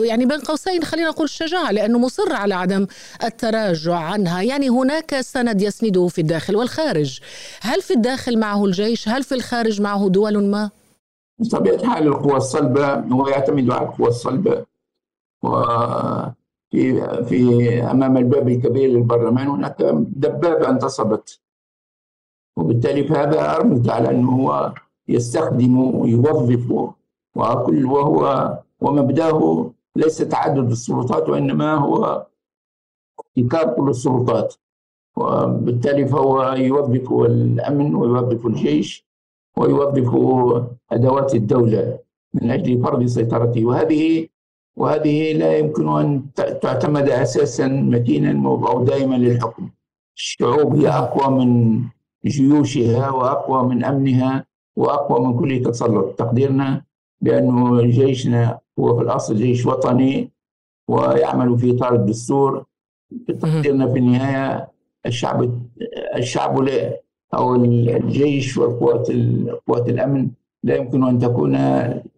[0.04, 2.86] يعني بين قوسين خلينا نقول الشجاعة لأنه مصر على عدم
[3.24, 4.42] التراجع عنها.
[4.42, 7.20] يعني هناك سند يسنده في الداخل والخارج.
[7.60, 10.70] هل في الداخل معه الجيش؟ هل في الخارج معه دول ما؟
[11.38, 14.64] بطبيعة الحال القوى الصلبة هو يعتمد على القوى الصلبة.
[16.72, 17.38] في في
[17.82, 19.82] أمام الباب الكبير للبرلمان هناك
[20.24, 21.40] دبابة انتصبت.
[22.56, 24.74] وبالتالي فهذا أرمز على أنه هو
[25.08, 26.70] يستخدم ويوظف
[27.36, 32.26] وكل وهو ومبدأه ليس تعدد السلطات وإنما هو
[33.38, 34.54] ابتكار كل السلطات.
[35.16, 39.06] وبالتالي فهو يوظف الأمن ويوظف الجيش
[39.56, 40.08] ويوظف
[40.92, 41.98] أدوات الدولة
[42.34, 43.64] من أجل فرض سيطرته.
[43.66, 44.28] وهذه
[44.76, 49.70] وهذه لا يمكن أن تعتمد أساسا متينا أو دائما للحكم.
[50.16, 51.82] الشعوب هي أقوى من
[52.26, 56.18] جيوشها وأقوى من أمنها وأقوى من كل تسلط.
[56.18, 56.84] تقديرنا
[57.20, 60.30] بأنه جيشنا هو في الأصل جيش وطني
[60.88, 62.64] ويعمل في إطار الدستور.
[63.28, 64.68] تقديرنا في النهاية
[65.06, 65.60] الشعب
[66.16, 67.00] الشعب لا
[67.34, 69.08] أو الجيش والقوات
[69.66, 70.30] قوات الأمن
[70.62, 71.56] لا يمكن أن تكون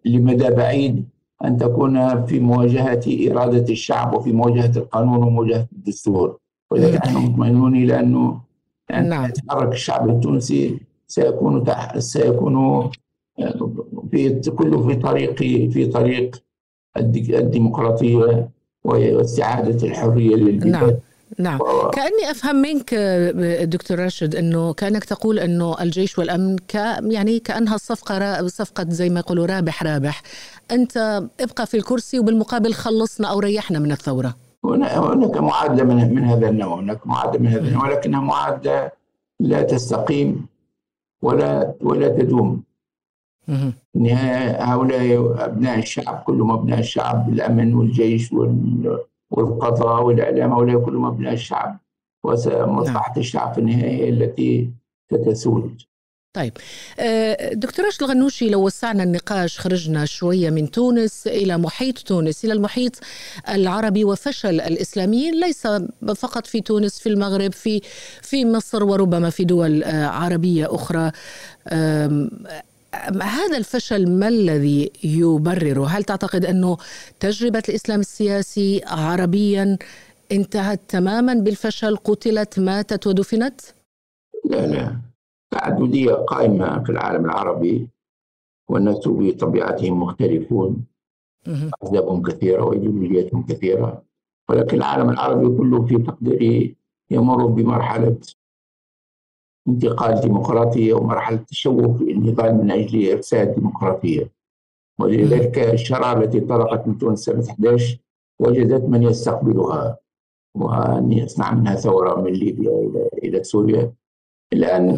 [0.04, 1.04] لمدى بعيد.
[1.44, 6.38] أن تكون في مواجهة إرادة الشعب وفي مواجهة القانون ومواجهة الدستور
[6.70, 8.40] ولذلك نحن مطمئنون إلى أنه
[8.90, 9.24] يعني نعم.
[9.24, 11.98] يتحرك الشعب التونسي سيكون تح...
[11.98, 12.90] سيكون
[14.10, 15.34] في كله في طريق
[15.70, 16.42] في طريق
[16.96, 18.50] الديمقراطية
[18.84, 20.92] واستعادة الحرية للبلاد نعم.
[21.38, 21.60] نعم.
[21.60, 21.90] و...
[21.90, 22.94] كأني أفهم منك
[23.62, 29.20] دكتور راشد أنه كأنك تقول أنه الجيش والأمن ك يعني كأنها الصفقة صفقة زي ما
[29.20, 30.22] يقولوا رابح رابح.
[30.70, 34.34] أنت ابقى في الكرسي وبالمقابل خلصنا أو ريحنا من الثورة.
[34.64, 38.90] هناك معادلة من, من هذا النوع هناك معادلة من هذا النوع ولكنها معادلة
[39.40, 40.46] لا تستقيم
[41.22, 42.62] ولا ولا تدوم.
[44.58, 48.98] هؤلاء أبناء الشعب كلهم أبناء الشعب الأمن والجيش وال
[49.30, 51.78] والقضاء والإعلام هؤلاء كلهم أبناء الشعب
[52.24, 53.18] ومصلحة نعم.
[53.18, 54.70] الشعب في النهاية التي
[55.12, 55.82] ستسود
[56.34, 56.52] طيب
[56.98, 62.52] آه، دكتور راشد الغنوشي لو وسعنا النقاش خرجنا شوية من تونس إلى محيط تونس إلى
[62.52, 63.00] المحيط
[63.48, 65.66] العربي وفشل الإسلاميين ليس
[66.16, 67.80] فقط في تونس في المغرب في
[68.22, 71.12] في مصر وربما في دول آه، عربية أخرى
[73.22, 76.76] هذا الفشل ما الذي يبرره؟ هل تعتقد أنه
[77.20, 79.78] تجربة الإسلام السياسي عربيا
[80.32, 83.60] انتهت تماما بالفشل؟ قتلت؟ ماتت ودفنت؟
[84.44, 84.96] لا لا.
[85.50, 87.88] تعدديه قائمة في العالم العربي
[88.68, 90.84] والناس بطبيعتهم مختلفون.
[91.82, 94.02] أسبابهم كثيرة وإيديولوجياتهم كثيرة.
[94.48, 96.76] ولكن العالم العربي كله في تقديري
[97.10, 98.16] يمر بمرحلة
[99.68, 104.30] انتقال ديمقراطية ومرحلة تشوه في النضال من أجل إرساء الديمقراطية
[105.00, 107.98] ولذلك الشرارة التي انطلقت من تونس سنة 11
[108.38, 109.98] وجدت من يستقبلها.
[110.56, 113.92] وأن يصنع منها ثورة من ليبيا إلى إلى سوريا.
[114.52, 114.90] الآن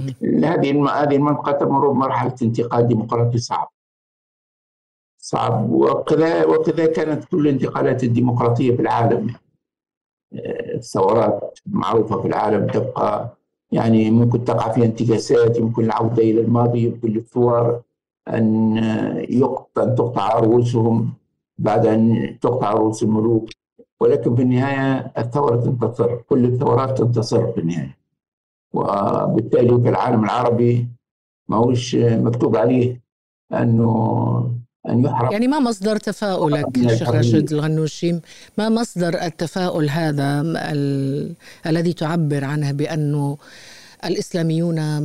[0.45, 3.73] هذه هذه المنطقة تمر بمرحلة انتقال ديمقراطي صعب.
[5.19, 5.71] صعب.
[5.71, 9.35] وكذا وكذا كانت كل الانتقالات الديمقراطية في العالم.
[10.75, 13.36] الثورات معروفة في العالم تبقى
[13.73, 17.83] يعني ممكن تقع فيها انتكاسات يمكن العودة إلى الماضي يمكن للثوار
[18.29, 18.77] أن
[19.31, 21.13] يقطع أن تقطع رؤوسهم
[21.59, 23.49] بعد أن تقطع رؤوس الملوك.
[24.01, 27.97] ولكن في النهاية الثورة تنتصر كل الثورات تنتصر في النهاية.
[28.73, 30.89] وبالتالي في العالم العربي
[31.49, 33.01] ما هوش مكتوب عليه
[33.53, 34.57] أنه
[34.88, 38.20] أن يحرق يعني ما مصدر تفاؤلك شيخ راشد الغنوشي
[38.59, 41.35] ما مصدر التفاؤل هذا ال...
[41.66, 43.38] الذي تعبر عنه بأنه
[44.05, 44.99] الإسلاميون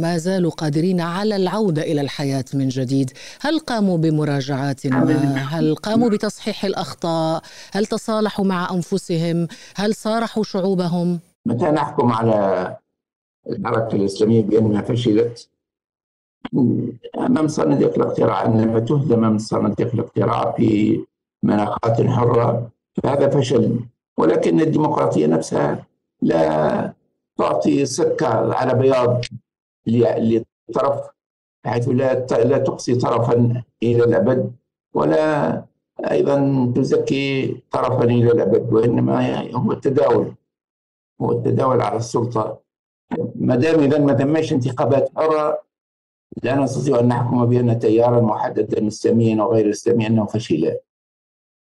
[0.00, 6.08] ما زالوا قادرين على العودة إلى الحياة من جديد؟ هل قاموا بمراجعات؟ ما هل قاموا
[6.10, 12.76] بتصحيح الأخطاء؟ هل تصالحوا مع أنفسهم؟ هل صارحوا شعوبهم؟ متى نحكم على
[13.48, 15.48] الحركة الإسلامية بأنها فشلت؟
[17.18, 21.00] أمام صناديق الاقتراع عندما تهدم أمام صناديق الاقتراع في
[21.42, 22.70] مناخات حرة
[23.02, 23.80] فهذا فشل.
[24.18, 25.86] ولكن الديمقراطية نفسها
[26.22, 26.92] لا
[27.38, 29.24] تعطي سكة على بياض
[29.86, 31.00] لطرف
[31.66, 34.52] حيث لا لا تقصي طرفا إلى الأبد
[34.94, 35.64] ولا
[36.10, 40.34] أيضا تزكي طرفا إلى الأبد وإنما هو التداول.
[41.22, 42.60] هو التداول على السلطة.
[43.34, 45.67] ما دام إذا ما تمش انتخابات حرة
[46.42, 50.76] لا نستطيع أن نحكم بأن تيارا محددا إسلاميا أو غير إسلامي أنه فشل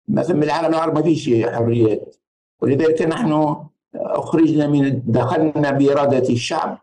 [0.09, 2.17] مثلا بالعالم العربي ما فيش حريات.
[2.63, 3.57] ولذلك نحن
[3.95, 6.79] أخرجنا من دخلنا بإرادة الشعب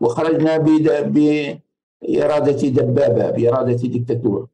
[0.00, 0.56] وخرجنا
[2.02, 4.48] بإرادة دبابة بإرادة دكتاتور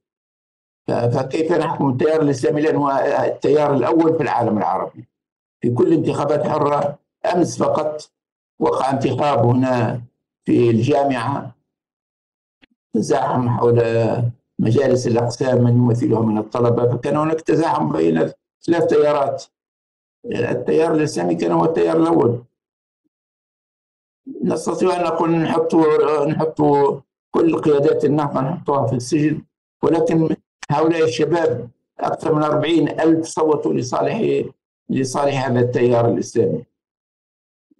[0.86, 5.08] فكيف نحكم التيار الإسلامي لأنه التيار الأول في العالم العربي.
[5.60, 6.98] في كل انتخابات حرة
[7.34, 8.10] أمس فقط
[8.58, 10.02] وقع انتخاب هنا
[10.44, 11.54] في الجامعة.
[13.02, 13.82] تزاحم حول
[14.58, 18.30] مجالس الأقسام من يمثلها من الطلبة فكان هناك تزاحم بين
[18.66, 19.44] ثلاث تيارات.
[20.26, 22.42] التيار الإسلامي كان هو التيار الأول.
[24.44, 25.74] نستطيع أن نقول نحط
[26.26, 26.62] نحط
[27.30, 29.42] كل قيادات النهضة نحطها في السجن
[29.82, 30.36] ولكن
[30.70, 31.68] هؤلاء الشباب
[32.00, 34.44] أكثر من أربعين ألف صوتوا لصالح
[34.90, 36.64] لصالح هذا التيار الإسلامي.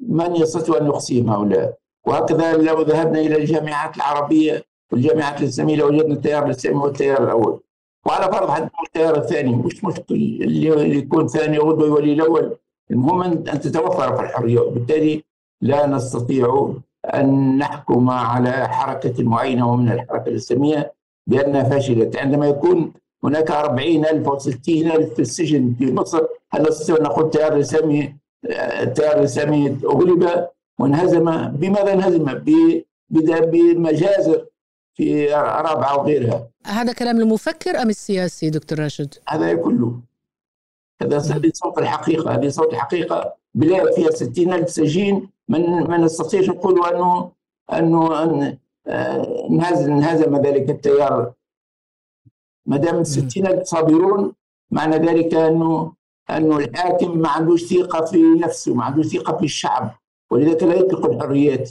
[0.00, 6.56] من يستطيع أن يقسيهم هؤلاء؟ وهكذا لو ذهبنا إلى الجامعات العربية والجامعات الإسلامية لوجدنا التيار
[6.66, 7.60] هو التيار الأول.
[8.06, 12.56] وعلى فرض حتى التيار الثاني مش مشكل اللي يكون ثاني غدوة يولي الأول.
[12.90, 15.24] المهم أن تتوفر في الحرية وبالتالي
[15.60, 16.72] لا نستطيع
[17.14, 20.92] أن نحكم على حركة معينة ومن الحركة الإسلامية
[21.26, 22.92] بأنها فشلت عندما يكون
[23.24, 27.52] هناك أربعين ألف أو ستين ألف في السجن في مصر هل نستطيع أن نقول التيار
[27.52, 28.16] الإسلامي
[28.82, 30.46] التيار الإسلامي أغلب؟
[30.80, 32.24] وانهزم بماذا انهزم؟
[33.20, 34.46] بمجازر.
[34.94, 36.48] في رابعة وغيرها.
[36.66, 40.00] هذا كلام المفكر أم السياسي دكتور راشد؟ هذا كله.
[41.02, 41.18] هذا
[41.54, 43.34] صوت الحقيقة هذه صوت الحقيقة.
[43.54, 47.32] بلاد فيها ستين ألف سجين من ما نستطيعش نقول أنه
[47.72, 51.32] أنه أن انهزم ذلك التيار.
[52.66, 54.32] ما دام 60 ألف صابرون
[54.70, 55.92] معنى ذلك أنه
[56.30, 59.94] أنه الحاكم ما عندوش ثقة في نفسه ما عندوش ثقة في الشعب
[60.30, 61.70] ولذلك لا يطلق الحريات.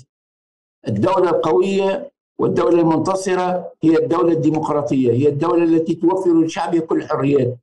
[0.88, 7.58] الدولة القوية والدولة المنتصرة هي الدولة الديمقراطية هي الدولة التي توفر للشعب كل الحريات.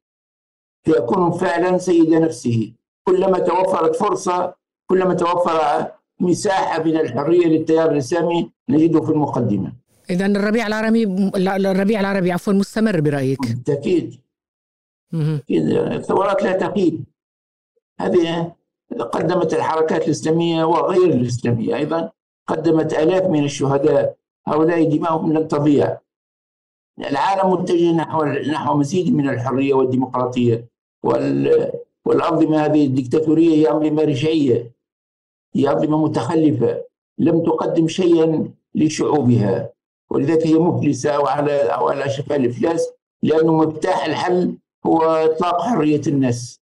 [0.84, 2.72] فيكون فعلا سيد نفسه.
[3.04, 4.54] كلما توفرت فرصة
[4.86, 5.86] كلما توفر
[6.20, 9.72] مساحة من الحرية للتيار الإسلامي نجده في المقدمة.
[10.10, 11.04] إذا الربيع العربي
[11.70, 13.40] الربيع العربي عفوا مستمر برأيك.
[13.40, 14.20] بالتأكيد.
[15.50, 17.04] الثورات لا تقيد.
[18.00, 18.52] هذه
[19.00, 22.10] قدمت الحركات الإسلامية وغير الإسلامية أيضا.
[22.46, 24.16] قدمت آلاف من الشهداء.
[24.48, 25.98] هؤلاء دماؤهم لن تضيع.
[26.98, 30.68] العالم متجه نحو نحو مزيد من الحرية والديمقراطية.
[31.02, 31.72] وال
[32.04, 34.72] والأنظمة هذه الدكتاتورية هي أنظمة رجعية
[35.54, 36.84] هي أنظمة متخلفة.
[37.18, 39.72] لم تقدم شيئا لشعوبها.
[40.10, 44.56] ولذلك هي مفلسة وعلى على شفا الإفلاس لأنه مفتاح الحل
[44.86, 46.57] هو إطلاق حرية الناس.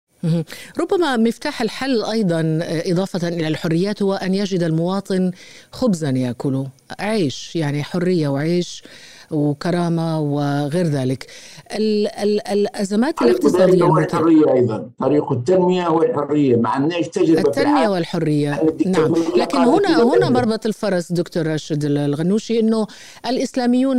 [0.80, 5.32] ربما مفتاح الحل أيضا إضافة إلى الحريات هو أن يجد المواطن
[5.72, 6.68] خبزا يأكله.
[7.00, 8.84] عيش يعني حرية وعيش.
[9.32, 11.28] وكرامة وغير ذلك.
[11.76, 14.90] ال ال الأزمات الاقتصادية هو الحرية أيضا.
[15.00, 18.64] طريق التنمية والحرية ما عندناش تجربة التنمية والحرية.
[18.86, 19.14] نعم.
[19.38, 22.88] لكن هنا هنا مربط الفرس دكتور راشد الغنوشي أنه
[23.26, 23.98] الإسلاميون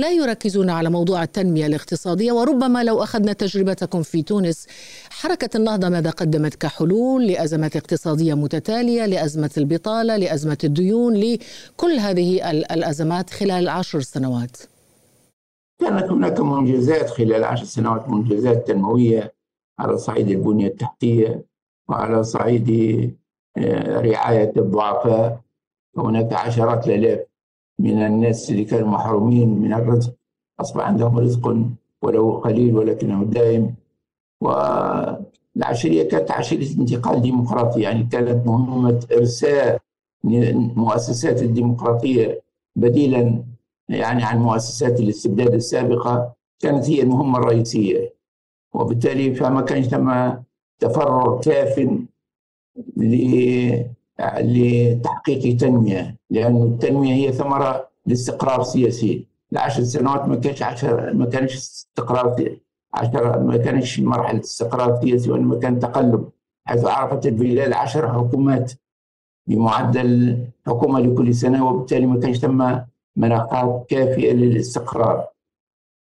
[0.00, 4.66] لا يركزون على موضوع التنمية الاقتصادية وربما لو أخذنا تجربتكم في تونس
[5.10, 13.30] حركة النهضة ماذا قدمت كحلول لأزمات اقتصادية متتالية لأزمة البطالة لأزمة الديون لكل هذه الأزمات
[13.30, 14.56] خلال عشر سنوات؟
[15.80, 19.34] كانت هناك منجزات خلال عشر سنوات منجزات تنموية
[19.78, 21.44] على صعيد البنية التحتية
[21.88, 22.70] وعلى صعيد
[23.58, 25.40] آه، رعاية الضعفاء.
[25.98, 27.20] هناك عشرات الآلاف
[27.78, 30.14] من الناس اللي كانوا محرومين من الرزق.
[30.60, 31.56] أصبح عندهم رزق
[32.02, 33.74] ولو قليل ولكنه دائم.
[34.40, 39.80] والعشرية كانت عشرية انتقال ديمقراطي يعني كانت مهمة إرساء
[40.76, 42.40] مؤسسات الديمقراطية
[42.76, 43.44] بديلا
[43.90, 48.14] يعني عن مؤسسات الاستبداد السابقة كانت هي المهمة الرئيسية.
[48.72, 50.30] وبالتالي فما كانش ثم
[50.78, 51.88] تفرغ كاف
[54.40, 59.26] لتحقيق تنمية لأن التنمية هي ثمرة لاستقرار سياسي.
[59.52, 62.56] العشر سنوات ما كانش عشر ما كانش استقرار
[62.94, 66.28] عشر ما كانش مرحلة استقرار سياسي وإنما كان تقلب
[66.64, 68.72] حيث عرفت البلاد عشر حكومات
[69.46, 72.76] بمعدل حكومة لكل سنة وبالتالي ما كانش ثم
[73.16, 75.26] مناخات كافية للاستقرار.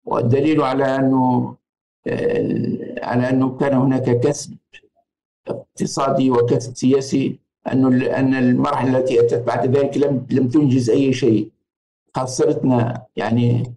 [0.04, 1.54] والدليل على أنه
[3.02, 4.56] على أنه كان هناك كسب
[5.48, 7.38] اقتصادي وكسب سياسي
[7.72, 11.50] أنه أن المرحلة التي أتت بعد ذلك لم لم تنجز أي شيء.
[12.16, 13.74] خسرتنا يعني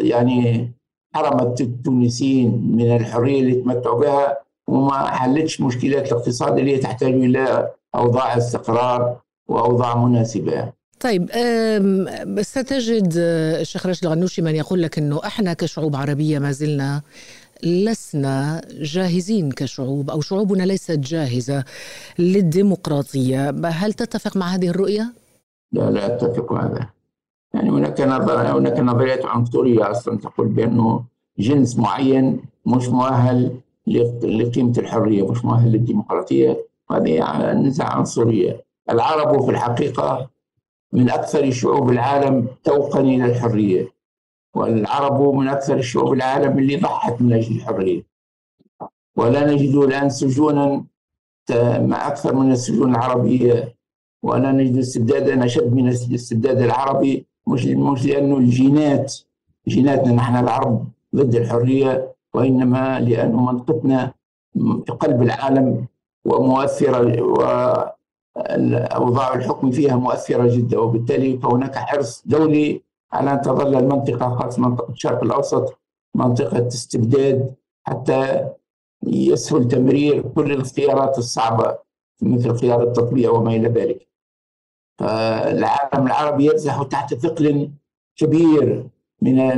[0.00, 0.70] يعني
[1.14, 4.36] حرمت التونسيين من الحرية اللي تمتعوا بها
[4.68, 10.72] وما حلتش مشكلات الاقتصاد اللي تحتاج إلى أوضاع استقرار وأوضاع مناسبة.
[11.00, 11.30] طيب
[12.40, 13.12] ستجد
[13.60, 17.02] الشيخ راشد الغنوشي من يقول لك إنه إحنا كشعوب عربية ما زلنا
[17.62, 21.64] لسنا جاهزين كشعوب أو شعوبنا ليست جاهزة
[22.18, 25.12] للديمقراطية، هل تتفق مع هذه الرؤية؟
[25.72, 26.86] لا لا أتفق هذا.
[27.54, 31.04] يعني هناك نظر هناك نظريات عنصريه أصلا تقول بأنه
[31.38, 33.56] جنس معين مش مؤهل
[34.22, 38.64] لقيمة الحرية، مش مؤهل للديمقراطية، هذه نزعه عنصرية.
[38.90, 40.30] العرب في الحقيقة
[40.92, 44.00] من أكثر شعوب العالم توقا إلى الحرية.
[44.54, 48.02] والعرب من أكثر الشعوب العالم اللي ضحت من أجل الحرية
[49.16, 50.84] ولا نجد الآن سجونا
[51.80, 53.74] مع أكثر من السجون العربية
[54.22, 59.14] ولا نجد استبدادا أشد من الاستبداد العربي مش مش لأنه الجينات
[59.68, 64.12] جيناتنا نحن العرب ضد الحرية وإنما لأن منطقتنا
[64.86, 65.86] في قلب العالم
[66.24, 67.02] ومؤثرة
[68.36, 74.92] وأوضاع الحكم فيها مؤثرة جدا وبالتالي فهناك حرص دولي على أن تظل المنطقة خاصة منطقة
[74.92, 75.78] الشرق الأوسط
[76.14, 78.48] منطقة استبداد حتى
[79.06, 81.78] يسهل تمرير كل الاختيارات الصعبة
[82.22, 84.06] مثل خيار التطبيع وما إلى ذلك.
[84.98, 87.70] فالعالم العربي يرزح تحت ثقل
[88.16, 88.86] كبير
[89.22, 89.52] من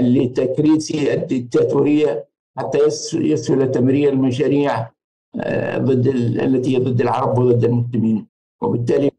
[0.00, 2.28] لتكريس الدكتاتورية
[2.58, 2.78] حتى
[3.14, 4.90] يسهل تمرير المشاريع
[5.78, 6.06] ضد
[6.40, 8.26] التي هي ضد العرب وضد المسلمين.
[8.60, 9.10] وبالتالي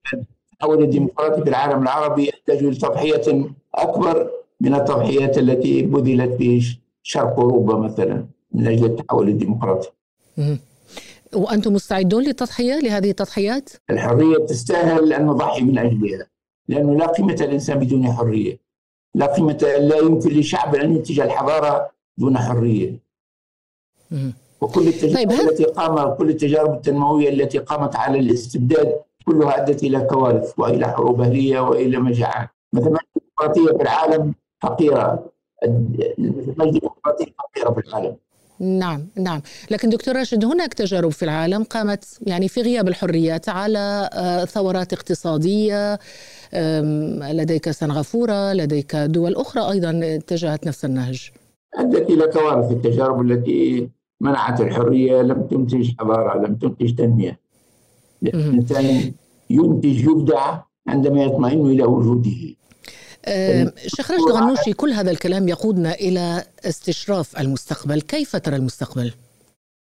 [0.54, 3.46] التحول الديمقراطي في العالم العربي يحتاج لتضحية
[3.76, 9.90] أكبر من التضحيات التي بذلت في شرق أوروبا مثلا من أجل التحول الديمقراطي.
[11.34, 16.28] وأنتم مستعدون للتضحية لهذه التضحيات؟ الحرية تستاهل أن نضحي من أجلها
[16.68, 18.60] لأنه لا قيمة للإنسان بدون حرية.
[19.16, 23.00] لا قيمة لا يمكن لشعب أن ينتج الحضارة دون حرية.
[24.62, 28.96] وكل التجارب طيب التي قام كل التجارب التنموية التي قامت على الاستبداد
[29.26, 35.30] كلها أدت إلى كوارث وإلى حروب أهلية وإلى مجاعات مثلا الديمقراطيه في العالم فقيرة.
[35.64, 38.16] الديمقراطيه فقيرة في العالم.
[38.60, 39.42] نعم نعم.
[39.72, 44.94] لكن دكتور راشد هناك تجارب في العالم قامت يعني في غياب الحريات على آه، ثورات
[44.94, 46.00] اقتصادية
[47.32, 51.30] لديك سنغافورة لديك دول أخرى أيضا اتجهت نفس النهج.
[51.76, 53.90] أدت إلى كوارث التجارب التي
[54.22, 57.40] منعت الحرية لم تنتج حضارة لم تنتج تنمية.
[58.24, 59.14] الإنسان
[59.50, 62.56] ينتج يبدع عندما يطمئن إلى وجوده.
[63.88, 68.02] شيخ راشد الغنوشي كل هذا الكلام يقودنا إلى استشراف المستقبل.
[68.02, 69.14] كيف ترى المستقبل؟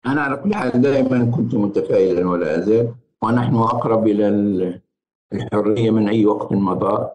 [0.06, 4.28] أنا على كل حال دائما كنت متفائلا ولا أزال ونحن أقرب إلى
[5.32, 7.08] الحرية من أي وقت مضى.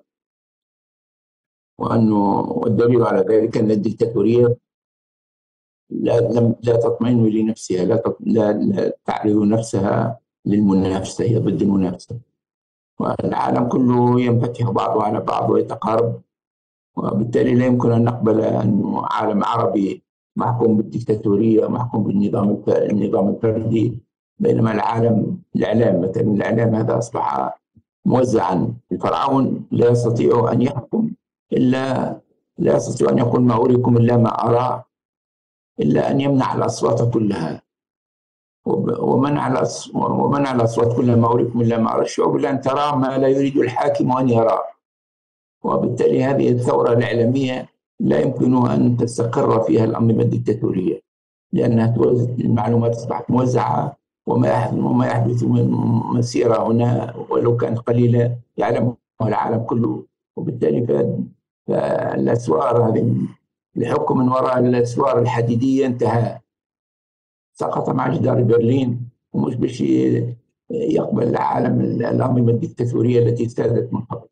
[1.79, 4.57] وأنه والدليل على ذلك أن الدكتاتورية
[5.89, 6.19] لا
[6.63, 8.03] لا تطمئن لنفسها لا
[8.51, 12.15] لا, تعرف نفسها للمنافسة هي ضد المنافسة.
[12.99, 16.21] والعالم كله ينفتح بعضه على بعض ويتقارب
[16.97, 20.03] وبالتالي لا يمكن أن نقبل أن عالم عربي
[20.35, 23.99] محكوم بالدكتاتورية محكوم بالنظام النظام الفردي
[24.39, 27.57] بينما العالم الإعلام مثلا الإعلام هذا أصبح
[28.05, 28.73] موزعا.
[28.91, 31.11] الفرعون لا يستطيع أن يحكم
[31.53, 32.17] إلا
[32.57, 34.83] لا يستطيع أن يقول ما أريكم إلا ما أرى.
[35.79, 37.61] إلا أن يمنع الأصوات كلها.
[38.99, 39.63] ومنع
[39.93, 42.01] ومنع الأصوات كل ما اوريكم إلا ما أرى.
[42.01, 44.59] الشعوب لأن ترى ما لا يريد الحاكم أن يرى.
[45.63, 47.69] وبالتالي هذه الثورة الإعلامية
[47.99, 51.01] لا يمكن أن تستقر فيها الانظمه الدكتاتوريه
[51.53, 51.95] لأنها
[52.39, 53.97] المعلومات أصبحت موزعة
[54.27, 55.71] وما يحدث من
[56.13, 60.03] مسيرة هنا ولو كانت قليلة يعلمها العالم كله.
[60.35, 60.81] وبالتالي
[61.67, 63.15] فالأسوار هذه
[63.77, 66.39] الحكم من وراء الأسوار الحديدية انتهى.
[67.53, 69.83] سقط مع جدار برلين ومش باش
[70.71, 74.27] يقبل العالم الأنظمة الدكتاتورية التي سادت من قبل.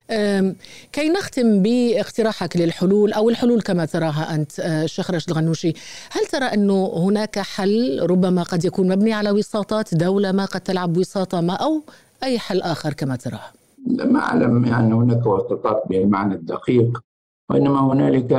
[0.92, 5.74] كي نختم باقتراحك للحلول أو الحلول كما تراها أنت أه، شيخ راشد الغنوشي
[6.12, 10.98] هل ترى أنه هناك حل ربما قد يكون مبني على وساطات دولة ما قد تلعب
[10.98, 11.82] وساطة ما أو
[12.24, 13.42] أي حل آخر كما تراه
[13.88, 17.02] لا ما أعلم يعني هناك وساطات بالمعنى الدقيق
[17.50, 18.32] وإنما هنالك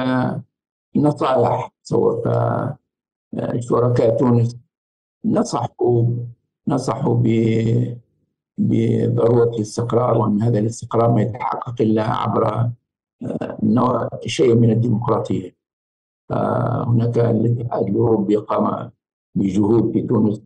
[0.97, 2.23] نصائح تصور
[3.59, 4.57] شركاء تونس
[5.25, 6.07] نصحوا
[6.69, 7.23] نصحوا
[8.59, 12.71] بضرورة الاستقرار وأن هذا الاستقرار ما يتحقق إلا عبر
[13.63, 15.57] نوع شيء من الديمقراطية.
[16.87, 18.91] هناك الاتحاد الأوروبي قام
[19.35, 20.43] بجهود في تونس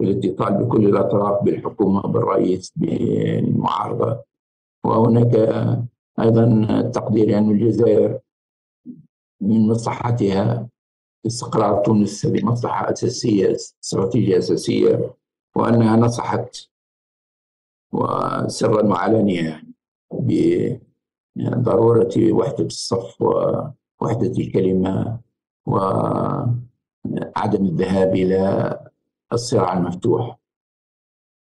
[0.00, 4.24] بالاتصال بكل الأطراف بالحكومة بالرئيس بالمعارضة.
[4.84, 5.34] وهناك
[6.20, 8.18] أيضا تقدير ان الجزائر.
[9.40, 10.68] من مصلحتها
[11.26, 15.14] استقرار تونس هذه مصلحه أساسية استراتيجية أساسية
[15.56, 16.68] وأنها نصحت
[17.92, 20.80] وسرا وعلانيا يعني
[21.36, 25.20] بضرورة وحدة الصف ووحدة الكلمة
[25.66, 26.56] وعدم
[27.66, 28.80] الذهاب إلى
[29.32, 30.38] الصراع المفتوح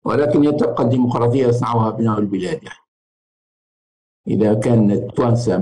[0.06, 2.86] ولكن تبقى الديمقراطية يصنعها ابناء البلاد يعني.
[4.28, 5.58] إذا كان التوانسه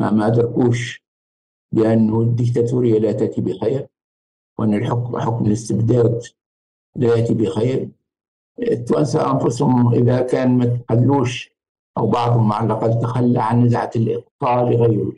[0.00, 1.04] ما ما ما ادركوش
[1.72, 3.86] بأن الديكتاتورية لا تأتي بخير
[4.58, 6.22] وأن الحكم حكم الاستبداد
[6.96, 7.88] لا يأتي بخير.
[8.58, 11.50] التوانسة أنفسهم إذا كان ما تخلوش
[11.98, 15.12] أو بعضهم على الأقل تخلى عن نزعة الإقطاع لغيره.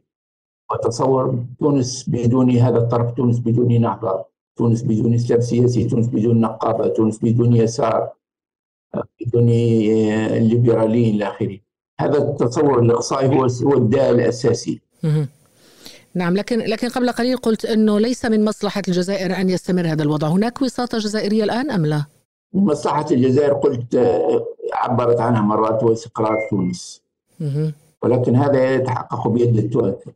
[0.72, 4.24] وتصور تونس بدون هذا الطرف تونس بدون نهضة
[4.57, 8.12] تونس بدون إسلام سياسي تونس بدون نقابة تونس بدون يسار
[9.20, 11.59] بدون الليبراليين إلى آخره.
[12.05, 14.80] هذا التصور الإقصائي هو هو الداء الأساسي
[16.14, 20.28] نعم لكن لكن قبل قليل قلت إنه ليس من مصلحة الجزائر أن يستمر هذا الوضع،
[20.28, 22.05] هناك وساطة جزائرية الآن أم لا؟
[22.53, 27.03] من مصلحة الجزائر قلت آه، عبرت عنها مرات هو استقرار تونس.
[28.03, 30.12] ولكن هذا يتحقق بيد التوانسة.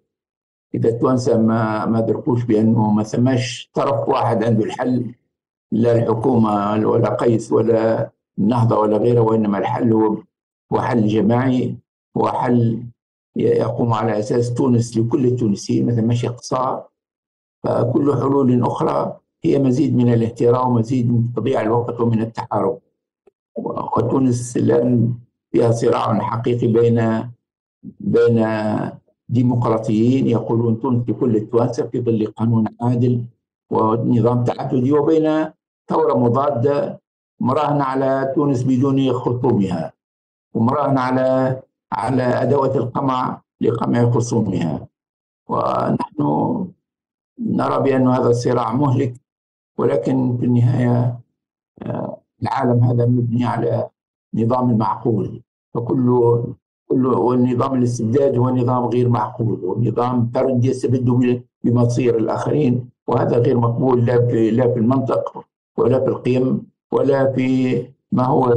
[0.75, 5.15] إذا التوانسة ما ما دركوش بأنه ما ثماش طرف واحد عنده الحل
[5.73, 10.17] لا الحكومة ولا قيس ولا النهضة ولا غيره وإنما الحل هو
[10.73, 11.77] هو حل جماعي
[12.17, 12.83] هو حل
[13.37, 16.83] يقوم على أساس تونس لكل التونسيين مثل مشي اقتصاد
[17.65, 22.79] فكل حلول أخرى هي مزيد من الاهتراء ومزيد من تضييع الوقت ومن التحارب.
[23.57, 25.15] وتونس الآن
[25.53, 27.29] فيها صراع حقيقي بين
[28.01, 28.47] بين
[29.29, 33.25] ديمقراطيين يقولون تونس لكل التوانسة في ظل قانون عادل
[33.71, 35.51] ونظام تعددي وبين
[35.89, 37.01] ثورة مضادة
[37.41, 39.93] مراهنة على تونس بدون خصومها
[40.57, 44.89] ومراهنة على على أدوات القمع لقمع خصومها.
[45.49, 46.21] ونحن
[47.41, 49.15] نرى بأن هذا الصراع مهلك
[49.79, 51.21] ولكن في النهاية
[51.83, 53.89] آه، العالم هذا مبني على
[54.35, 55.43] نظام معقول.
[55.75, 56.07] فكل
[56.89, 62.91] كل والنظام الاستبداد هو نظام غير معقول ونظام فرد يستبد بمصير الآخرين.
[63.09, 65.45] وهذا غير مقبول لا في لا في المنطق
[65.79, 67.77] ولا في القيم ولا في
[68.13, 68.55] ما هو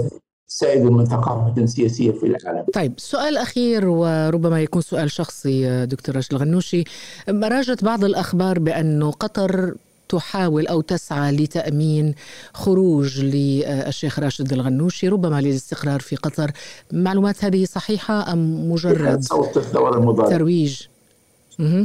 [0.51, 2.65] سائد من ثقافة سياسية في العالم.
[2.73, 6.83] طيب سؤال أخير وربما يكون سؤال شخصي دكتور راشد الغنوشي.
[7.29, 9.75] راجت بعض الأخبار بأن قطر
[10.09, 12.15] تحاول أو تسعى لتأمين
[12.53, 16.51] خروج للشيخ راشد الغنوشي ربما للاستقرار في قطر.
[16.93, 20.29] معلومات هذه صحيحة أم مجرد صوت الثورة المضادة.
[20.29, 20.87] ترويج؟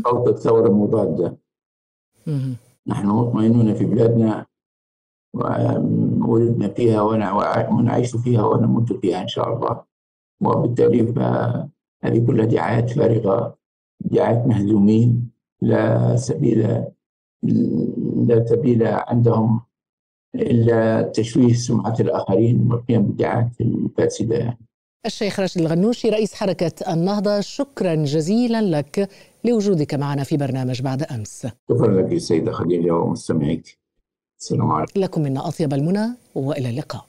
[0.04, 1.36] صوت الثورة المضادة.
[2.86, 4.46] نحن مطمئنون في بلادنا
[5.34, 7.02] وولدنا فيها
[7.70, 9.82] ونعيش فيها ونموت فيها إن شاء الله.
[10.40, 11.00] وبالتالي
[12.04, 13.58] هذه كلها دعايات فارغة
[14.00, 15.30] دعايات مهزومين
[15.62, 16.84] لا سبيل
[18.26, 19.60] لا سبيل عندهم
[20.34, 24.36] إلا تشويه سمعة الآخرين والقيام بالدعايات الفاسدة.
[24.36, 24.58] يعني.
[25.06, 29.08] الشيخ راشد الغنوشي رئيس حركة النهضة شكرا جزيلا لك
[29.44, 31.46] لوجودك معنا في برنامج بعد أمس.
[31.70, 33.78] شكرا لك سيدة خليل ومستمعيك
[34.44, 37.04] السلام عليكم لكم منا أطيب المنى وإلى اللقاء.